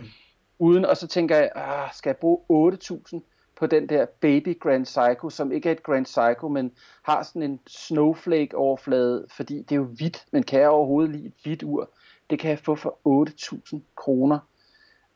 [0.59, 3.19] Uden, og så tænker jeg, ah, skal jeg bruge 8.000
[3.55, 6.71] på den der Baby Grand Psycho, som ikke er et Grand Psycho, men
[7.03, 11.25] har sådan en snowflake overflade, fordi det er jo hvidt, men kan jeg overhovedet lide
[11.25, 11.89] et hvidt ur?
[12.29, 12.97] Det kan jeg få for
[13.73, 14.39] 8.000 kroner.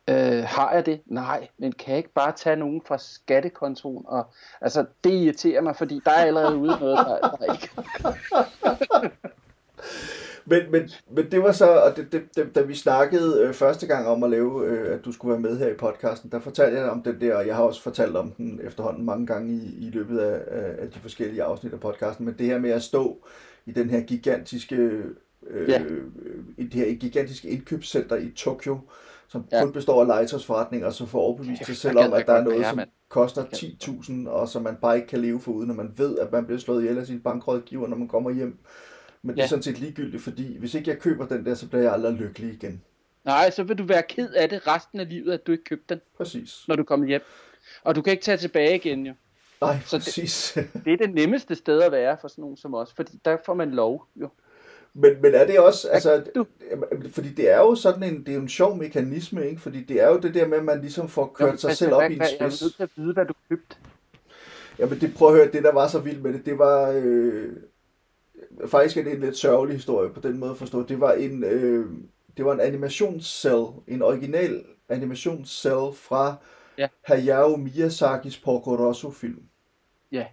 [0.09, 1.01] Øh, har jeg det?
[1.05, 4.03] Nej, men kan jeg ikke bare tage nogen fra skattekontoen?
[4.07, 4.27] Og,
[4.61, 7.69] altså, det irriterer mig, fordi der er allerede ude noget, der, der ikke...
[10.45, 13.87] Men, men, men det var så, og det, det, det, da vi snakkede øh, første
[13.87, 16.79] gang om at lave, øh, at du skulle være med her i podcasten, der fortalte
[16.79, 19.87] jeg om den der, og jeg har også fortalt om den efterhånden mange gange i,
[19.87, 20.41] i løbet af,
[20.81, 23.17] af, de forskellige afsnit af podcasten, men det her med at stå
[23.65, 24.75] i den her gigantiske,
[25.47, 25.81] øh, Ja.
[26.57, 28.77] i det her gigantiske indkøbscenter i Tokyo,
[29.29, 29.63] som Ja.
[29.63, 32.65] kun består af legetøjsforretninger, og så får overbevist sig selv om, at der er noget,
[32.65, 35.75] som koster Gad jeg 10.000, og som man bare ikke kan leve for uden, og
[35.75, 38.59] man ved, at man bliver slået ihjel af sin bankrådgiver, når man kommer hjem.
[39.21, 41.81] Men det er sådan set ligegyldigt, fordi hvis ikke jeg køber den der, så bliver
[41.83, 42.81] jeg aldrig lykkelig igen.
[43.25, 45.85] Nej, så vil du være ked af det resten af livet, at du ikke købte
[45.95, 46.63] den, Præcis.
[46.67, 47.21] når du kommer hjem.
[47.83, 49.13] Og du kan ikke tage tilbage igen, jo.
[49.61, 50.57] Nej, Så det- præcis.
[50.85, 53.53] Det er det nemmeste sted at være for sådan nogen som os, fordi der får
[53.53, 54.29] man lov, jo.
[54.93, 56.23] Men, men er det også, altså,
[57.11, 59.61] fordi det er jo sådan en, det er jo en sjov mekanisme, ikke?
[59.61, 61.89] Fordi det er jo det der med, at man ligesom får kørt Jo, sig selv
[61.89, 62.61] hvad- op i en hvad- Jeg er spids.
[62.61, 63.75] nødt til at vide, hvad du købte.
[64.79, 67.49] Jamen det, prøv at høre, det der var så vildt med det, det var, øh,
[68.67, 70.83] faktisk er det en lidt sørgelig historie på den måde at forstå.
[70.83, 71.85] Det var en, øh,
[72.37, 76.35] det var en animationscell, en original animationscell fra
[76.77, 76.87] Ja.
[77.01, 79.43] Hayao Miyazakis Porco Rosso film.
[80.11, 80.25] Ja,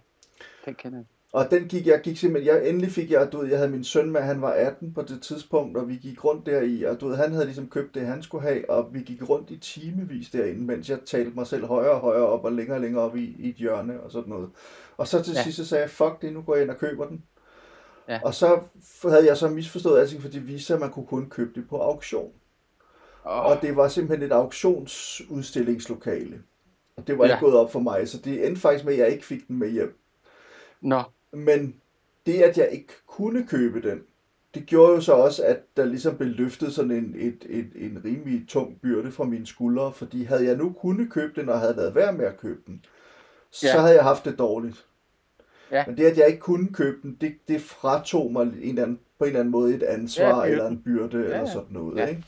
[0.65, 1.03] det kan jeg.
[1.37, 3.83] Og den gik jeg gik simpelthen, jeg endelig fik jeg, du ved, jeg havde min
[3.83, 7.01] søn med, han var 18 på det tidspunkt, og vi gik rundt der i, og
[7.01, 9.57] du ved, han havde ligesom købt det, han skulle have, og vi gik rundt i
[9.57, 13.03] timevis derinde, mens jeg talte mig selv højere og højere op, og længere og længere
[13.03, 14.49] op i, i et hjørne og sådan noget.
[14.97, 15.43] Og så til Ja.
[15.43, 17.23] sidst så sagde jeg, fuck det, nu går jeg ind og køber den.
[18.07, 18.19] Ja.
[18.23, 18.59] Og så
[19.03, 21.77] havde jeg så misforstået alting, for det viste at man kunne kun købe det på
[21.77, 22.31] auktion.
[23.25, 26.41] Oh, Og det var simpelthen et auktionsudstillingslokale.
[26.97, 27.31] Og det var Ja.
[27.33, 29.59] ikke gået op for mig, så det endte faktisk med, at jeg ikke fik den
[29.59, 29.97] med hjem.
[30.81, 31.01] Nå,
[31.37, 31.75] Men
[32.25, 34.01] det, at jeg ikke kunne købe den,
[34.53, 38.01] det gjorde jo så også, at der ligesom blev løftet sådan en, et, et, en
[38.05, 41.77] rimelig tung byrde fra mine skuldre, fordi havde jeg nu kunne købe den, og havde
[41.77, 42.85] været værd med at købe den,
[43.51, 43.79] så Ja.
[43.79, 44.85] havde jeg haft det dårligt.
[45.71, 45.83] Ja.
[45.87, 48.99] Men det, at jeg ikke kunne købe den, det, det fratog mig en eller anden,
[49.19, 51.97] på en eller anden måde et ansvar, Ja, eller en byrde, ja, eller sådan noget.
[51.97, 52.05] Ja.
[52.07, 52.23] Ikke?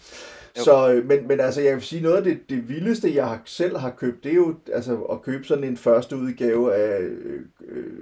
[0.56, 3.42] Så, øh, men, men altså, jeg vil sige, noget af det, det vildeste, jeg har,
[3.46, 7.42] selv har købt, det er jo altså, at købe sådan en første udgave af øh,
[7.68, 7.94] øh,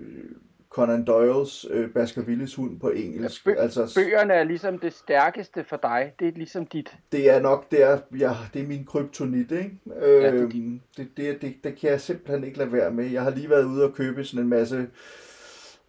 [0.78, 3.46] Conan Doyles øh, Baskervilles hund på engelsk.
[3.46, 6.14] Ja, bø- altså, bøgerne er ligesom det stærkeste for dig.
[6.20, 6.98] Det er ligesom dit.
[7.12, 9.72] det er nok der, ja, det er min kryptonit, ikke?
[9.86, 13.06] det er Øhm, det, det, det, det kan jeg simpelthen ikke lade være med.
[13.06, 14.88] Jeg har lige været ude og købe sådan en masse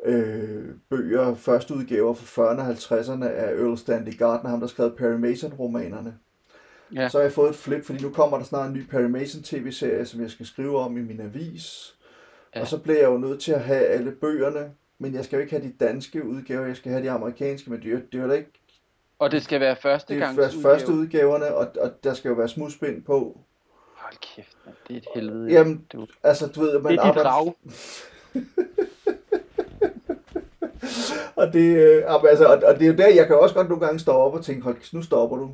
[0.05, 4.97] øh, bøger, første udgaver fra 40'erne og 50'erne af Earl Stanley Gardner, ham der skrev
[4.97, 6.15] Perry Mason-romanerne.
[6.95, 7.09] Ja.
[7.09, 9.43] Så har jeg fået et flip, fordi nu kommer der snart en ny Perry Mason
[9.43, 11.95] tv-serie, som jeg skal skrive om i min avis.
[12.59, 12.63] Ja.
[12.63, 15.41] Og så bliver jeg jo nødt til at have alle bøgerne, men jeg skal jo
[15.41, 18.29] ikke have de danske udgaver, jeg skal have de amerikanske, men det er det jo
[18.29, 18.51] da ikke
[19.19, 20.37] Og det skal være første det er gang.
[20.37, 23.41] først første udgaverne, og, og der skal jo være smudspind på.
[23.95, 24.75] Hold kæft, man.
[24.89, 25.53] det er et helvede.
[25.53, 27.55] Jamen, du, altså du ved, man det er rav.
[31.37, 33.87] og det, øh, altså, og, og det er jo der, jeg kan også godt nogle
[33.87, 35.51] gange stå op og tænke, hold, nu stopper du.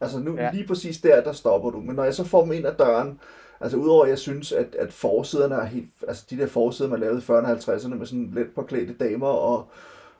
[0.00, 0.50] Altså nu, ja.
[0.52, 1.80] lige præcis der, der stopper du.
[1.80, 3.20] Men når jeg så får dem ind ad døren,
[3.60, 7.00] altså udover at jeg synes, at, at forsiderne er helt, altså de der forsider, man
[7.00, 9.68] lavede i 40'erne og 50'erne med sådan let påklædte damer og,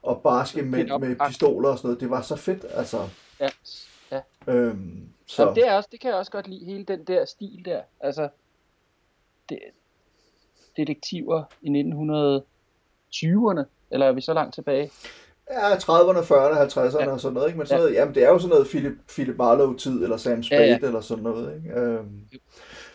[0.03, 2.99] og barske mænd med pistoler og sådan noget, det var så fedt, altså.
[3.41, 3.49] Ja.
[4.13, 4.21] ja.
[4.49, 7.25] Øhm, Så så, det, er også, det kan jeg også godt lide, hele den der
[7.25, 7.81] stil der.
[8.01, 8.29] Altså,
[9.49, 9.59] det,
[10.77, 14.91] detektiver i 1920'erne, eller er vi så langt tilbage?
[15.51, 17.11] Ja, 30'erne, 40'erne, 50'erne Ja.
[17.13, 17.59] og sådan noget, ikke?
[17.59, 17.85] Men sådan Ja.
[17.85, 20.87] noget, jamen det er jo sådan noget Philip, Philip Marlowe-tid, eller Sam Spade, Ja, ja.
[20.87, 21.81] eller sådan noget, ikke?
[21.81, 22.21] Øhm,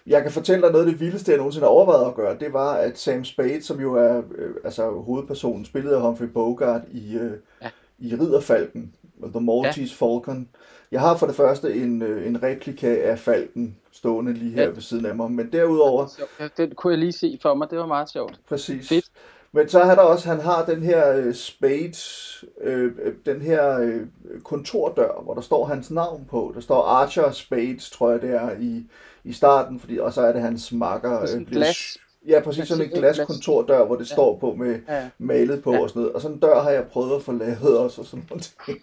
[0.08, 2.54] jeg kan fortælle dig noget af det vildeste, jeg nogensinde har overvejet at gøre, det
[2.54, 7.16] var, at Sam Spade, som jo er øh, altså hovedpersonen, spillet af Humphrey Bogart i,
[7.16, 7.32] øh,
[7.62, 7.70] Ja.
[8.00, 8.94] i Ridderfalken,
[9.24, 10.50] The Maltese Falcon,
[10.92, 14.70] Jeg har for det første en, øh, en replika af falken stående lige her Ja.
[14.70, 16.08] ved siden af mig, men derudover,
[16.40, 18.40] Ja, Den kunne jeg lige se for mig, det var meget sjovt.
[18.50, 18.90] præcis.
[18.90, 19.06] Fedt.
[19.56, 21.94] Men så har der også, han har den her øh, spade,
[22.62, 24.02] øh, øh, den her øh,
[24.44, 26.52] kontordør, hvor der står hans navn på.
[26.56, 28.84] Der står Archer Spades, tror jeg det er, i,
[29.24, 31.26] i starten, fordi, og så er det hans makker.
[31.26, 31.98] Sådan øh, blevet- glas.
[32.28, 34.14] Ja, præcis sådan en Glas- glaskontordør, hvor det Ja.
[34.16, 35.10] står på med Ja.
[35.18, 35.82] malet på Ja.
[35.82, 36.16] og sådan noget.
[36.16, 38.54] Og sådan en dør har jeg prøvet at få lavet også, og sådan noget.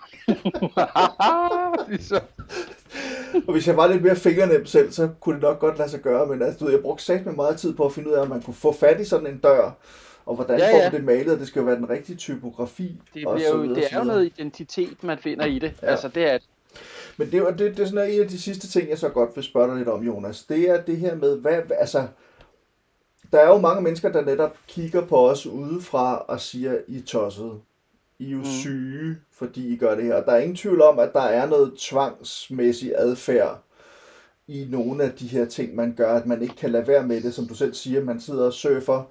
[3.46, 6.00] Og hvis jeg var lidt mere fingernem selv, så kunne det nok godt lade sig
[6.00, 8.14] gøre, men altså, du ved, jeg brugte sagt med meget tid på at finde ud
[8.14, 9.76] af, om man kunne få fat i sådan en dør,
[10.30, 13.00] og hvordan Ja, ja, får det malet, og det skal jo være den rigtige typografi.
[13.14, 15.72] Det, og bliver jo, videre, det er jo noget identitet, man finder i det.
[15.82, 15.86] Ja.
[15.86, 16.38] Altså, det er...
[17.16, 19.08] Men det, er jo- det, det er sådan en af de sidste ting, jeg så
[19.08, 20.42] godt vil spørge dig lidt om, Jonas.
[20.42, 22.06] Det er det her med, hvad, altså,
[23.32, 27.02] der er jo mange mennesker, der netop kigger på os udefra og siger, I er
[27.06, 27.52] tosset.
[28.18, 28.44] I er jo mm.
[28.44, 30.14] syge, fordi I gør det her.
[30.14, 33.62] Og der er ingen tvivl om, at der er noget tvangsmæssig adfærd
[34.48, 37.20] i nogle af de her ting, man gør, at man ikke kan lade være med
[37.20, 39.02] det, som du selv siger, man sidder og surfer,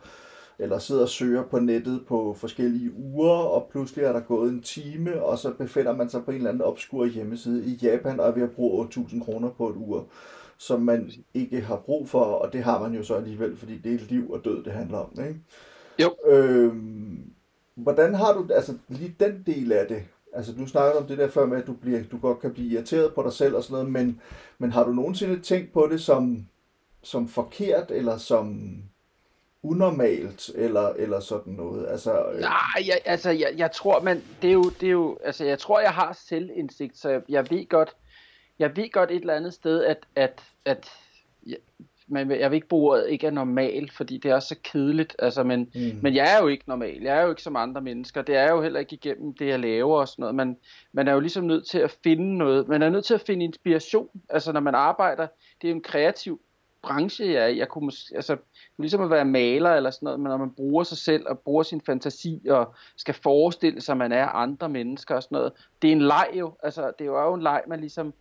[0.59, 4.61] eller sidder og søger på nettet på forskellige uger, og pludselig er der gået en
[4.61, 8.27] time, og så befinder man sig på en eller anden obskur hjemmeside i Japan, og
[8.27, 10.07] er ved at bruge 8.000 kroner på et ur,
[10.57, 13.93] som man ikke har brug for, og det har man jo så alligevel, fordi det
[13.93, 15.39] er liv og død, det handler om, ikke?
[15.99, 16.15] Jo.
[16.27, 17.31] Øhm,
[17.75, 20.03] hvordan har du, altså lige den del af det,
[20.33, 22.73] altså du snakkede om det der før med, at du, bliver, du godt kan blive
[22.73, 24.21] irriteret på dig selv og sådan noget, men,
[24.57, 26.47] men har du nogensinde tænkt på det som,
[27.03, 28.77] som forkert, eller som
[29.63, 31.87] unormalt, eller, eller sådan noget?
[31.87, 35.17] Altså, øh, Nej, jeg, altså, jeg, jeg tror, man, det er jo, det er jo,
[35.23, 37.95] altså, jeg tror, jeg har selvindsigt, så jeg, jeg ved godt,
[38.59, 40.89] jeg ved godt et eller andet sted, at, at, at
[41.45, 41.57] jeg,
[42.07, 45.15] men jeg vil ikke bruge ordet ikke er normal, fordi det er også så kedeligt,
[45.19, 47.81] altså, men, mm, men jeg er jo ikke normal, jeg er jo ikke som andre
[47.81, 50.57] mennesker, det er jo heller ikke igennem det, jeg laver og sådan noget, man,
[50.93, 53.45] man er jo ligesom nødt til at finde noget, man er nødt til at finde
[53.45, 55.27] inspiration, altså når man arbejder,
[55.61, 56.41] det er jo en kreativ
[56.81, 57.57] branche, jeg er i.
[57.57, 60.37] jeg kunne mås- altså, det er ligesom at være maler eller sådan noget, men når
[60.37, 64.25] man bruger sig selv og bruger sin fantasi og skal forestille sig, at man er
[64.27, 67.41] andre mennesker og sådan noget, det er en leg jo, altså det er jo en
[67.41, 68.13] leg, man ligesom,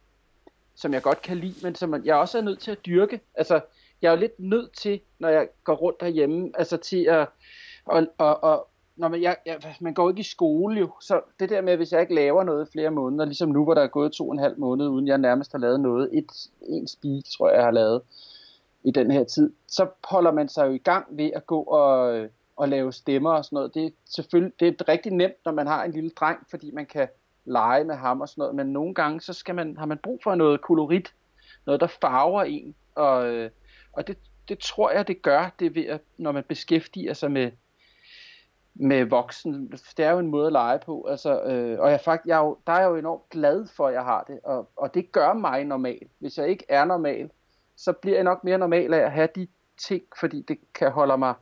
[0.75, 3.21] som jeg godt kan lide, men som man, jeg også er nødt til at dyrke,
[3.35, 3.61] altså
[4.03, 7.29] jeg er jo lidt nødt til, når jeg går rundt derhjemme, altså til at,
[7.85, 11.51] og, og, og når man, jeg, jeg, man går ikke i skole jo, så det
[11.51, 14.13] der med, hvis jeg ikke laver noget flere måneder, ligesom nu, hvor der er gået
[14.13, 16.33] to og en halv måned, uden jeg nærmest har lavet noget, et,
[16.69, 18.03] en speak, tror jeg, jeg har lavet
[18.89, 22.27] i den her tid, så holder man sig jo i gang ved at gå og,
[22.57, 23.75] og lave stemmer og sådan noget.
[23.75, 26.87] Det er selvfølgelig det er rigtig nemt, når man har en lille dreng, fordi man
[26.87, 27.09] kan
[27.45, 30.21] lege med ham og sådan noget, men nogle gange, så skal man, har man brug
[30.23, 31.15] for noget kolorit,
[31.67, 33.49] noget, der farver en, og,
[33.93, 34.19] og det,
[34.49, 37.51] det tror jeg, det gør, det ved at, når man beskæftiger sig med,
[38.75, 39.73] med voksen.
[39.97, 41.07] Det er jo en måde at lege på.
[41.11, 43.87] Altså, øh, og jeg, fakt, jeg er jo, der er jeg jo enormt glad for,
[43.87, 44.41] at jeg har det.
[44.45, 46.09] Og, og det gør mig normal.
[46.19, 47.31] Hvis jeg ikke er normal,
[47.79, 49.47] så bliver jeg nok mere normal af at have de
[49.79, 51.35] ting, fordi det kan holde mig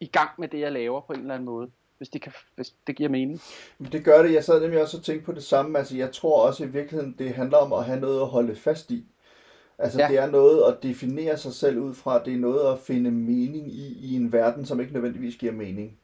[0.00, 1.70] i gang med det, jeg laver på en eller anden måde.
[1.98, 3.40] Hvis det, kan, hvis det giver mening.
[3.78, 4.32] Men Det gør det.
[4.32, 5.78] Jeg sad nemlig også og tænkte på det samme.
[5.78, 8.90] Altså, jeg tror også i virkeligheden, det handler om at have noget at holde fast
[8.90, 9.06] i.
[9.78, 10.08] Altså, ja.
[10.08, 12.24] det er noget at definere sig selv ud fra.
[12.24, 15.98] Det er noget at finde mening i, i en verden, som ikke nødvendigvis giver mening.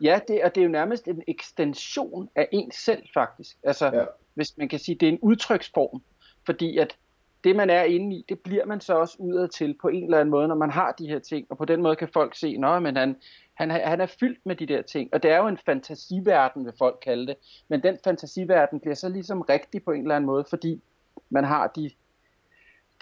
[0.00, 3.56] Ja, det, og det er jo nærmest en ekstension af en selv, faktisk.
[3.62, 4.04] Altså, Ja.
[4.34, 6.02] hvis man kan sige, det er en udtryksform.
[6.46, 6.96] Fordi at
[7.44, 10.18] det, man er inde i, det bliver man så også udad til på en eller
[10.18, 11.46] anden måde, når man har de her ting.
[11.50, 13.16] Og på den måde kan folk se, at men han,
[13.54, 15.14] han, han er fyldt med de der ting.
[15.14, 17.36] Og det er jo en fantasiverden, vil folk kalde det.
[17.68, 20.82] Men den fantasiverden bliver så ligesom rigtig på en eller anden måde, fordi
[21.30, 21.90] man har de,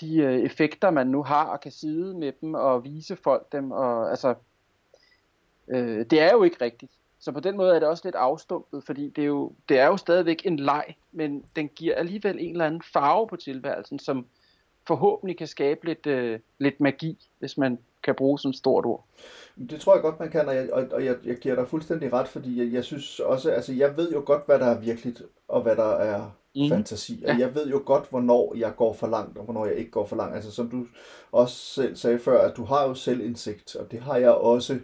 [0.01, 3.70] de øh, effekter, man nu har, og kan sidde med dem og vise folk dem.
[3.70, 4.34] Og, altså,
[5.68, 6.93] øh, det er jo ikke rigtigt.
[7.24, 9.86] Så på den måde er det også lidt afstumpet, fordi det er jo, det er
[9.86, 14.26] jo stadigvæk en leg, men den giver alligevel en eller anden farve på tilværelsen, som
[14.86, 19.04] forhåbentlig kan skabe lidt, øh, lidt magi, hvis man kan bruge sådan et stort ord.
[19.70, 22.28] Det tror jeg godt, man kan, og jeg, og, jeg, jeg giver dig fuldstændig ret,
[22.28, 25.62] fordi jeg, jeg synes også, altså jeg ved jo godt, hvad der er virkeligt, og
[25.62, 26.68] hvad der er Mhm.
[26.68, 27.38] fantasi, og Ja.
[27.38, 30.16] jeg ved jo godt, hvornår jeg går for langt, og hvornår jeg ikke går for
[30.16, 30.34] langt.
[30.34, 30.86] Altså som du
[31.32, 34.78] også selv sagde før, at du har jo selvindsigt, og det har jeg også,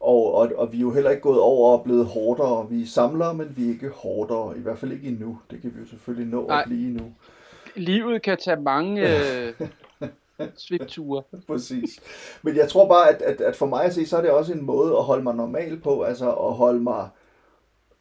[0.00, 2.68] og, og, og vi er jo heller ikke gået over og blevet hårdere.
[2.70, 5.38] Vi samler, men vi er ikke hårdere, i hvert fald ikke endnu.
[5.50, 6.58] Det kan vi jo selvfølgelig nå Nej.
[6.60, 7.12] at blive endnu.
[7.76, 9.52] Livet kan tage mange øh,
[10.56, 11.22] svipture.
[11.46, 12.00] Præcis.
[12.42, 14.52] Men jeg tror bare, at, at, at for mig at se, så er det også
[14.52, 17.08] en måde at holde mig normal på, altså at holde mig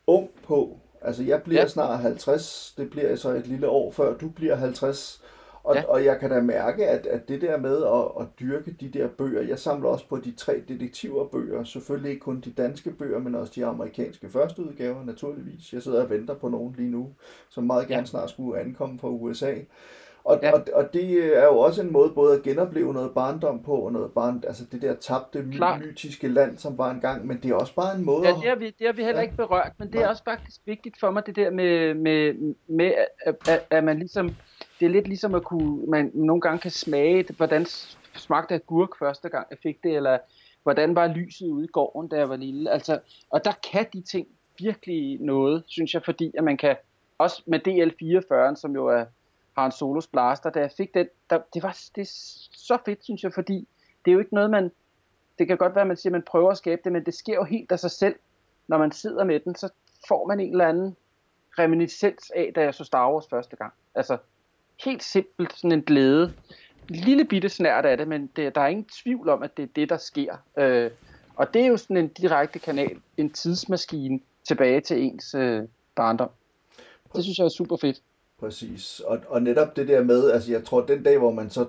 [0.07, 0.77] ung på.
[1.01, 1.67] Altså jeg bliver Ja.
[1.67, 5.21] snart 50, det bliver så et lille år før du bliver 50,
[5.67, 5.83] Og, Ja.
[5.87, 9.07] og jeg kan da mærke, at, at det der med at, at dyrke de der
[9.07, 13.35] bøger, jeg samler også på de tre detektiverbøger, selvfølgelig ikke kun de danske bøger, men
[13.35, 15.73] også de amerikanske førsteudgaver naturligvis.
[15.73, 17.09] Jeg sidder og venter på nogen lige nu,
[17.49, 18.05] som meget gerne Ja.
[18.05, 19.53] snart skulle ankomme fra USA.
[20.23, 20.51] Og, Ja.
[20.53, 23.91] og, og det er jo også en måde både at genopleve noget barndom på, og
[23.93, 25.81] noget barn, altså det der tabte Klart.
[25.81, 28.55] mytiske land, som var engang, men det er også bare en måde Ja, det har
[28.55, 29.23] vi, det har vi heller Ja.
[29.25, 30.09] ikke berørt, men det er Nej.
[30.09, 32.33] også faktisk vigtigt for mig, det der med, med,
[32.67, 32.93] med
[33.25, 34.35] at, at, at man ligesom,
[34.79, 37.65] det er lidt ligesom at kunne, man nogle gange kan smage, hvordan
[38.13, 40.17] smagte agurk første gang jeg fik det, eller
[40.63, 42.71] hvordan var lyset ude i gården, da jeg var lille.
[42.71, 42.99] Altså,
[43.29, 44.27] og der kan de ting
[44.59, 46.75] virkelig noget, synes jeg, fordi at man kan,
[47.17, 49.05] også med DL44, som jo er,
[49.57, 52.11] har en solos blaster, da jeg fik den, der, det var det er
[52.51, 53.67] så fedt, synes jeg, fordi
[54.05, 54.71] det er jo ikke noget, man,
[55.39, 57.13] det kan godt være, at man siger, at man prøver at skabe det, men det
[57.13, 58.15] sker jo helt af sig selv.
[58.67, 59.69] Når man sidder med den, så
[60.07, 60.95] får man en eller anden
[61.59, 63.73] reminiscens af, da jeg så Star Wars første gang.
[63.95, 64.17] Altså,
[64.83, 66.33] helt simpelt sådan en glæde.
[66.89, 69.63] En lille bitte snært af det, men det, der er ingen tvivl om, at det
[69.63, 70.35] er det, der sker.
[70.57, 70.91] Øh,
[71.35, 75.63] og det er jo sådan en direkte kanal, en tidsmaskine tilbage til ens øh,
[75.95, 76.29] barndom.
[77.15, 78.01] Det synes jeg er super fedt.
[78.39, 78.99] Præcis.
[78.99, 81.65] Og, og netop det der med, altså jeg tror, den dag, hvor man så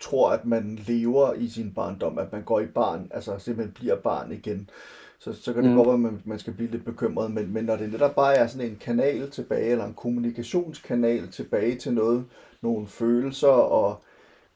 [0.00, 3.96] tror, at man lever i sin barndom, at man går i barn, altså simpelthen bliver
[3.96, 4.70] barn igen,
[5.18, 5.76] så, så kan det Mm.
[5.76, 8.34] godt være, at man, man skal blive lidt bekymret, men, men når det netop bare
[8.36, 12.24] er sådan en kanal tilbage, eller en kommunikationskanal tilbage til noget,
[12.62, 14.02] nogle følelser og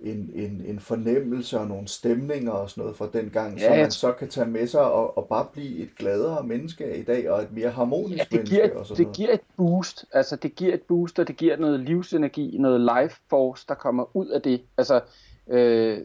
[0.01, 3.73] en, en, en fornemmelse og nogle stemninger og sådan noget fra den gang, Ja, som
[3.73, 7.03] jeg man så kan tage med sig og, og bare blive et gladere menneske i
[7.03, 9.17] dag, og et mere harmonisk Ja, det menneske giver, og sådan det noget.
[9.17, 10.05] giver et boost.
[10.13, 14.17] Altså, det giver et boost, og det giver noget livsenergi, noget life force, der kommer
[14.17, 14.63] ud af det.
[14.79, 15.01] Altså,
[15.51, 15.99] øh,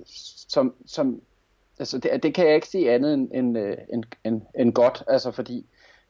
[0.47, 1.22] som, som,
[1.80, 5.03] altså det, det kan jeg ikke se andet end, end, øh, end, end, end godt.
[5.07, 5.65] Altså, fordi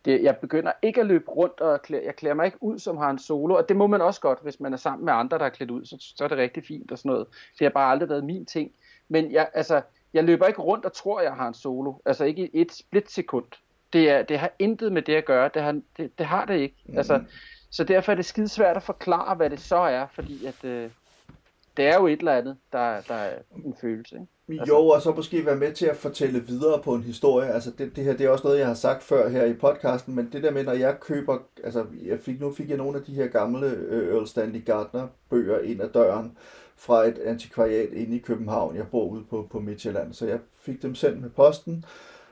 [0.05, 2.97] det, jeg begynder ikke at løbe rundt, og klæ, jeg klæder mig ikke ud som
[2.97, 5.37] har en solo, og det må man også godt, hvis man er sammen med andre,
[5.37, 7.27] der er klædt ud, så, så er det rigtig fint og sådan noget.
[7.59, 8.71] Det har bare aldrig været min ting.
[9.09, 9.81] Men jeg, altså,
[10.13, 11.93] jeg løber ikke rundt og tror, jeg har en solo.
[12.05, 13.45] Altså ikke i et splitsekund.
[13.93, 15.49] Det, er, det har intet med det at gøre.
[15.53, 16.75] Det har det, det, har det ikke.
[16.85, 16.97] Mm.
[16.97, 17.23] Altså,
[17.69, 20.89] så derfor er det svært at forklare, hvad det så er, fordi at, øh,
[21.77, 24.15] det er jo et eller andet, der, der er en følelse.
[24.15, 24.27] Ikke?
[24.49, 27.49] Jo, og så måske være med til at fortælle videre på en historie.
[27.49, 30.15] Altså det, det her, det er også noget, jeg har sagt før her i podcasten,
[30.15, 33.03] men det der med, når jeg køber, altså jeg fik, nu fik jeg nogle af
[33.03, 36.37] de her gamle øh, Earl Stanley Gardner bøger ind ad døren
[36.75, 38.75] fra et antikvariat inde i København.
[38.75, 41.85] Jeg bor ude på, på Midtjylland, så jeg fik dem sendt med posten.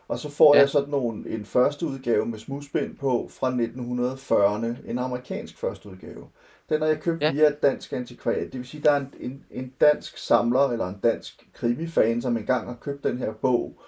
[0.08, 0.60] Og så får Ja.
[0.62, 6.28] jeg sådan nogle, en første udgave med smuspind på fra 1940'erne, en amerikansk første udgave.
[6.70, 7.32] Den har jeg købt Ja.
[7.32, 8.52] via et dansk antikvariat.
[8.52, 12.38] Det vil sige, der er en, en, en dansk samler, eller en dansk krimifan, som
[12.38, 13.80] engang har købt den her bog.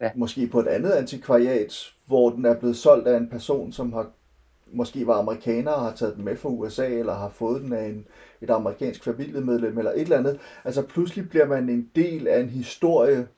[0.00, 0.10] Ja.
[0.14, 4.10] Måske på et andet antikvariat, hvor den er blevet solgt af en person, som har
[4.72, 7.84] måske var amerikaner og har taget den med fra USA, eller har fået den af
[7.86, 8.06] en,
[8.40, 10.38] et amerikansk familiemedlem, eller et eller andet.
[10.64, 13.28] Altså pludselig bliver man en del af en historie,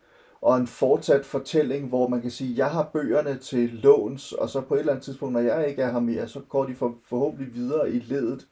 [0.46, 4.60] og en fortsat fortælling, hvor man kan sige, jeg har bøgerne til låns, og så
[4.60, 6.94] på et eller andet tidspunkt, når jeg ikke er her mere, så går de for,
[7.08, 8.46] forhåbentlig videre i ledet,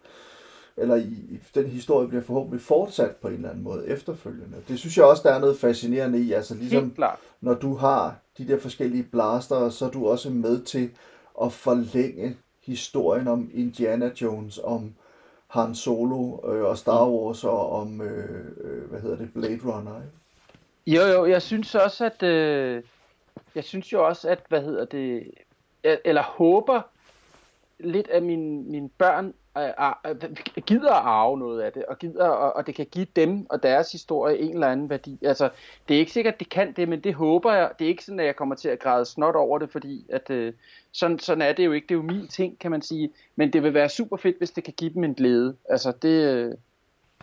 [0.76, 4.56] eller i, den historie bliver forhåbentlig fortsat på en eller anden måde efterfølgende.
[4.68, 6.82] Det synes jeg også, der er noget fascinerende i, altså ligesom
[7.40, 10.90] når du har de der forskellige blaster, så er du også med til
[11.42, 14.94] at forlænge historien om Indiana Jones, om
[15.46, 19.96] Han Solo øh, og Star Wars og om, øh, øh, hvad hedder det, Blade Runner.
[19.96, 20.23] Ikke?
[20.86, 22.22] Jo, jo, jeg synes også, at...
[22.22, 22.82] Øh,
[23.54, 25.30] jeg synes jo også, at, hvad hedder det...
[25.84, 26.82] jeg- Eller håber
[27.78, 29.64] lidt, at mine, mine børn øh,
[30.06, 33.46] øh, gider at arve noget af det, og gider, og, og det kan give dem
[33.50, 35.18] og deres historie en eller anden værdi.
[35.22, 35.50] Altså,
[35.88, 37.70] det er ikke sikkert, at det kan det, men det håber jeg.
[37.78, 40.30] Det er ikke sådan, at jeg kommer til at græde snot over det, fordi at,
[40.30, 40.52] øh,
[40.92, 41.86] sådan, sådan er det jo ikke.
[41.86, 43.10] Det er jo min ting, kan man sige.
[43.36, 45.56] Men det vil være super fedt, hvis det kan give dem en glæde.
[45.68, 46.54] Altså, det, øh,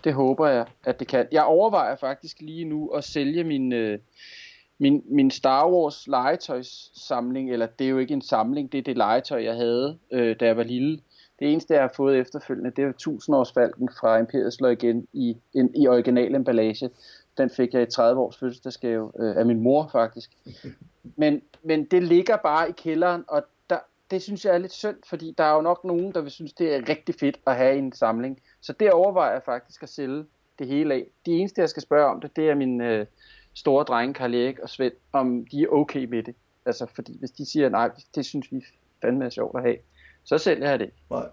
[0.04, 1.28] det håber jeg, at det kan.
[1.32, 3.99] Jeg overvejer faktisk lige nu at sælge min, øh,
[4.78, 8.97] min, min Star Wars legetøjssamling, eller det er jo ikke en samling, det er det
[8.97, 10.99] legetøj, jeg havde, øh, da jeg var lille.
[11.39, 15.76] Det eneste, jeg har fået efterfølgende, det er 1000-årsfalken fra Imperiet slår igen i, en,
[15.76, 16.89] i original emballage.
[17.38, 20.32] Den fik jeg i 30 års fødselsdagsgave øh, af min mor faktisk.
[21.16, 23.43] Men, men det ligger bare i kælderen, og
[24.12, 26.53] det synes jeg er lidt synd, fordi der er jo nok nogen, der vil synes,
[26.53, 28.41] det er rigtig fedt at have en samling.
[28.62, 30.26] Så det overvejer jeg faktisk at sælge
[30.59, 31.07] det hele af.
[31.26, 33.05] De eneste, jeg skal spørge om det, det er min øh,
[33.53, 36.36] store drenge, Karl Erik og Svend, om de er okay med det.
[36.66, 38.66] Altså, fordi hvis de siger, nej, det synes vi
[39.01, 39.78] fandme er sjovt at have,
[40.24, 40.91] så sælger jeg det.
[41.09, 41.28] Nej.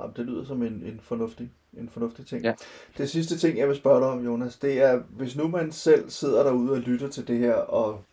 [0.00, 2.42] Jamen, det lyder som en, en, fornuftig, en fornuftig ting.
[2.42, 2.54] Ja.
[2.98, 6.10] Det sidste ting, jeg vil spørge dig om, Jonas, det er, hvis nu man selv
[6.10, 8.04] sidder derude og lytter til det her, og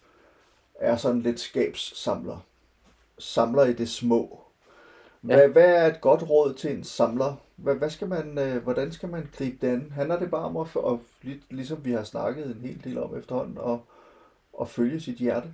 [0.76, 2.46] er sådan lidt skabssamler,
[3.22, 4.40] samler i det små,
[5.22, 5.48] hvad, Ja.
[5.48, 7.36] hvad er et godt råd til en samler?
[7.56, 9.92] Hvad, hvad skal man, øh, hvordan skal man gribe det an?
[9.96, 10.68] Handler det bare om at,
[11.22, 13.80] lig- ligesom vi har snakket en hel del om efterhånden, at,
[14.62, 15.48] at følge sit hjerte?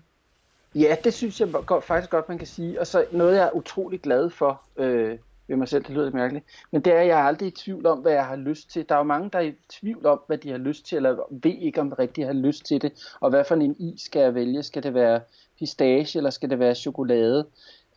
[0.75, 2.79] Ja, det synes jeg godt, faktisk godt, man kan sige.
[2.79, 6.15] Og så noget, jeg er utrolig glad for øh, ved mig selv, det lyder lidt
[6.15, 8.69] mærkeligt, men det er, at jeg er aldrig i tvivl om, hvad jeg har lyst
[8.71, 8.89] til.
[8.89, 11.17] Der er jo mange, der er i tvivl om, hvad de har lyst til, eller
[11.43, 13.15] ved ikke, om rigtig har lyst til det.
[13.19, 14.63] Og hvad for en is skal jeg vælge?
[14.63, 15.21] Skal det være
[15.59, 17.47] pistache, eller skal det være chokolade?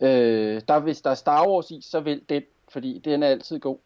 [0.03, 3.59] Øh, der, hvis der er Star Wars is, så vælg den, fordi den er altid
[3.59, 3.79] god.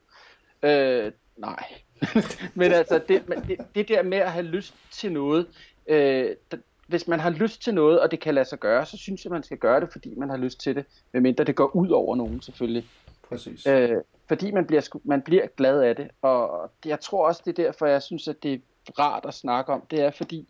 [0.62, 1.64] Øh, nej.
[2.54, 5.46] men altså, det, men det, det der med at have lyst til noget,
[5.86, 6.56] øh, der,
[6.86, 9.32] hvis man har lyst til noget, og det kan lade sig gøre, så synes jeg,
[9.32, 10.84] man skal gøre det, fordi man har lyst til det.
[11.12, 12.88] Medmindre det går ud over nogen, selvfølgelig.
[13.28, 13.66] Præcis.
[13.66, 13.96] Øh,
[14.28, 16.08] fordi man bliver, man bliver glad af det.
[16.22, 18.58] Og det, jeg tror også, det er derfor, jeg synes, at det er
[18.98, 19.82] rart at snakke om.
[19.90, 20.48] Det er fordi,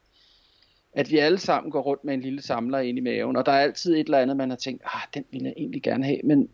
[0.95, 3.36] at vi alle sammen går rundt med en lille samler ind i maven.
[3.36, 5.82] Og der er altid et eller andet, man har tænkt, ah, den ville jeg egentlig
[5.82, 6.20] gerne have.
[6.24, 6.49] Men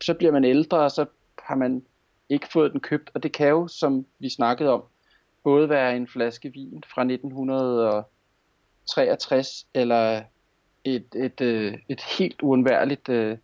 [0.00, 1.06] så bliver man ældre, og så
[1.38, 1.82] har man
[2.28, 3.10] ikke fået den købt.
[3.14, 4.82] Og det kan jo, som vi snakkede om,
[5.44, 10.22] både være en flaske vin fra 1963, eller
[10.84, 13.08] et, et, øh, et helt uundværligt...
[13.08, 13.38] Øh,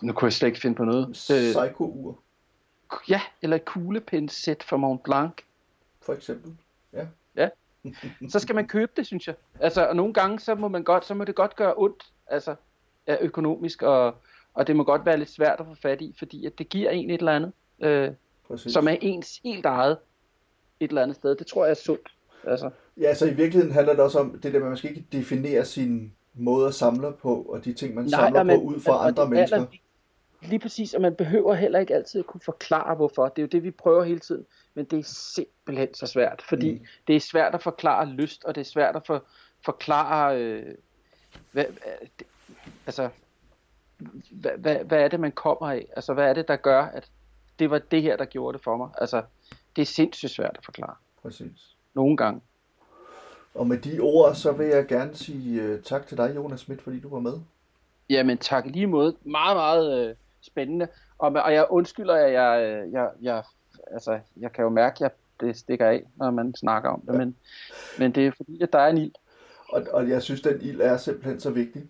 [0.00, 1.08] nu kunne jeg slet ikke finde på noget.
[1.08, 2.18] Øh, Psycho-ur,
[3.08, 5.32] ja, eller et kuglepindsæt fra Mont Blanc.
[6.00, 6.56] for eksempel.
[6.92, 7.06] Ja.
[8.28, 9.34] Så skal man købe det, synes jeg.
[9.60, 12.54] Altså, og nogle gange, så må, man godt, så må det godt gøre ondt, altså,
[13.20, 14.14] økonomisk, og,
[14.54, 16.90] og det må godt være lidt svært at få fat i, fordi at det giver
[16.90, 17.52] en et eller andet,
[17.82, 18.10] øh,
[18.48, 18.72] Præcis.
[18.72, 19.96] som er ens helt eget
[20.80, 21.34] et eller andet sted.
[21.36, 22.08] Det tror jeg er sundt.
[22.44, 22.70] Altså,
[23.00, 25.04] Ja, så i virkeligheden handler det også om det der med, at man skal ikke
[25.12, 28.80] definere sin måde at samle på, og de ting, man Nej, samler man- på ud
[28.80, 29.56] fra andre det mennesker.
[29.56, 29.66] aller-
[30.42, 33.28] lige præcis, og man behøver heller ikke altid at kunne forklare, hvorfor.
[33.28, 34.46] Det er jo det, vi prøver hele tiden.
[34.80, 35.02] Men det er
[35.36, 36.86] simpelthen så svært, fordi Mm.
[37.06, 39.24] det er svært at forklare lyst, og det er svært at for,
[39.64, 40.74] forklare, øh,
[41.52, 41.64] hvad,
[42.18, 42.26] det,
[42.86, 43.08] altså,
[44.30, 45.86] hvad, hvad, hvad er det, man kommer af?
[45.96, 47.10] Altså, hvad er det, der gør, at
[47.58, 48.88] det var det her, der gjorde det for mig?
[48.98, 49.22] Altså,
[49.76, 50.94] det er sindssygt svært at forklare.
[51.22, 51.76] Præcis.
[51.94, 52.40] Nogle gange.
[53.54, 56.82] Og med de ord, så vil jeg gerne sige uh, tak til dig, Jonas Schmidt,
[56.82, 57.40] fordi du var med.
[58.10, 59.16] Jamen tak i lige måde.
[59.22, 60.88] Meget, meget øh, spændende.
[61.18, 63.42] Og, og jeg undskylder, at jeg, øh, jeg, jeg,
[63.92, 65.10] altså, jeg kan jo mærke, at jeg,
[65.40, 67.12] det stikker af, når man snakker om det.
[67.12, 67.18] Ja.
[67.18, 67.36] Men,
[67.98, 69.12] men det er fordi, at der er en ild.
[69.68, 71.82] Og, og jeg synes, den ild er simpelthen så vigtig.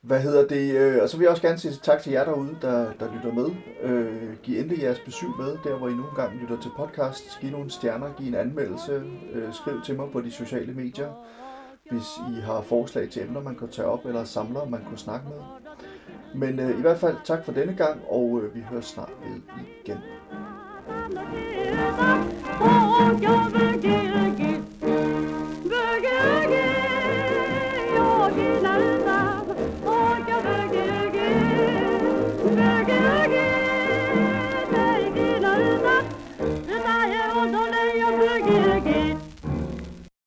[0.00, 0.74] Hvad hedder det?
[0.74, 3.32] Øh, og så vil jeg også gerne sige tak til jer derude, der, der lytter
[3.32, 3.50] med.
[3.82, 7.40] Øh, giv endelig jeres besøg med, der hvor I nu engang lytter til podcast.
[7.40, 9.02] Giv nogle stjerner, giv en anmeldelse.
[9.32, 11.12] Øh, skriv til mig på de sociale medier,
[11.90, 15.26] hvis I har forslag til emner, man kan tage op, eller samler, man kunne snakke
[15.28, 15.40] med.
[16.34, 19.40] Men øh, i hvert fald tak for denne gang, og øh, vi høres snart ved
[19.84, 19.98] igen.
[21.04, 21.20] 東
[23.20, 24.03] 京武器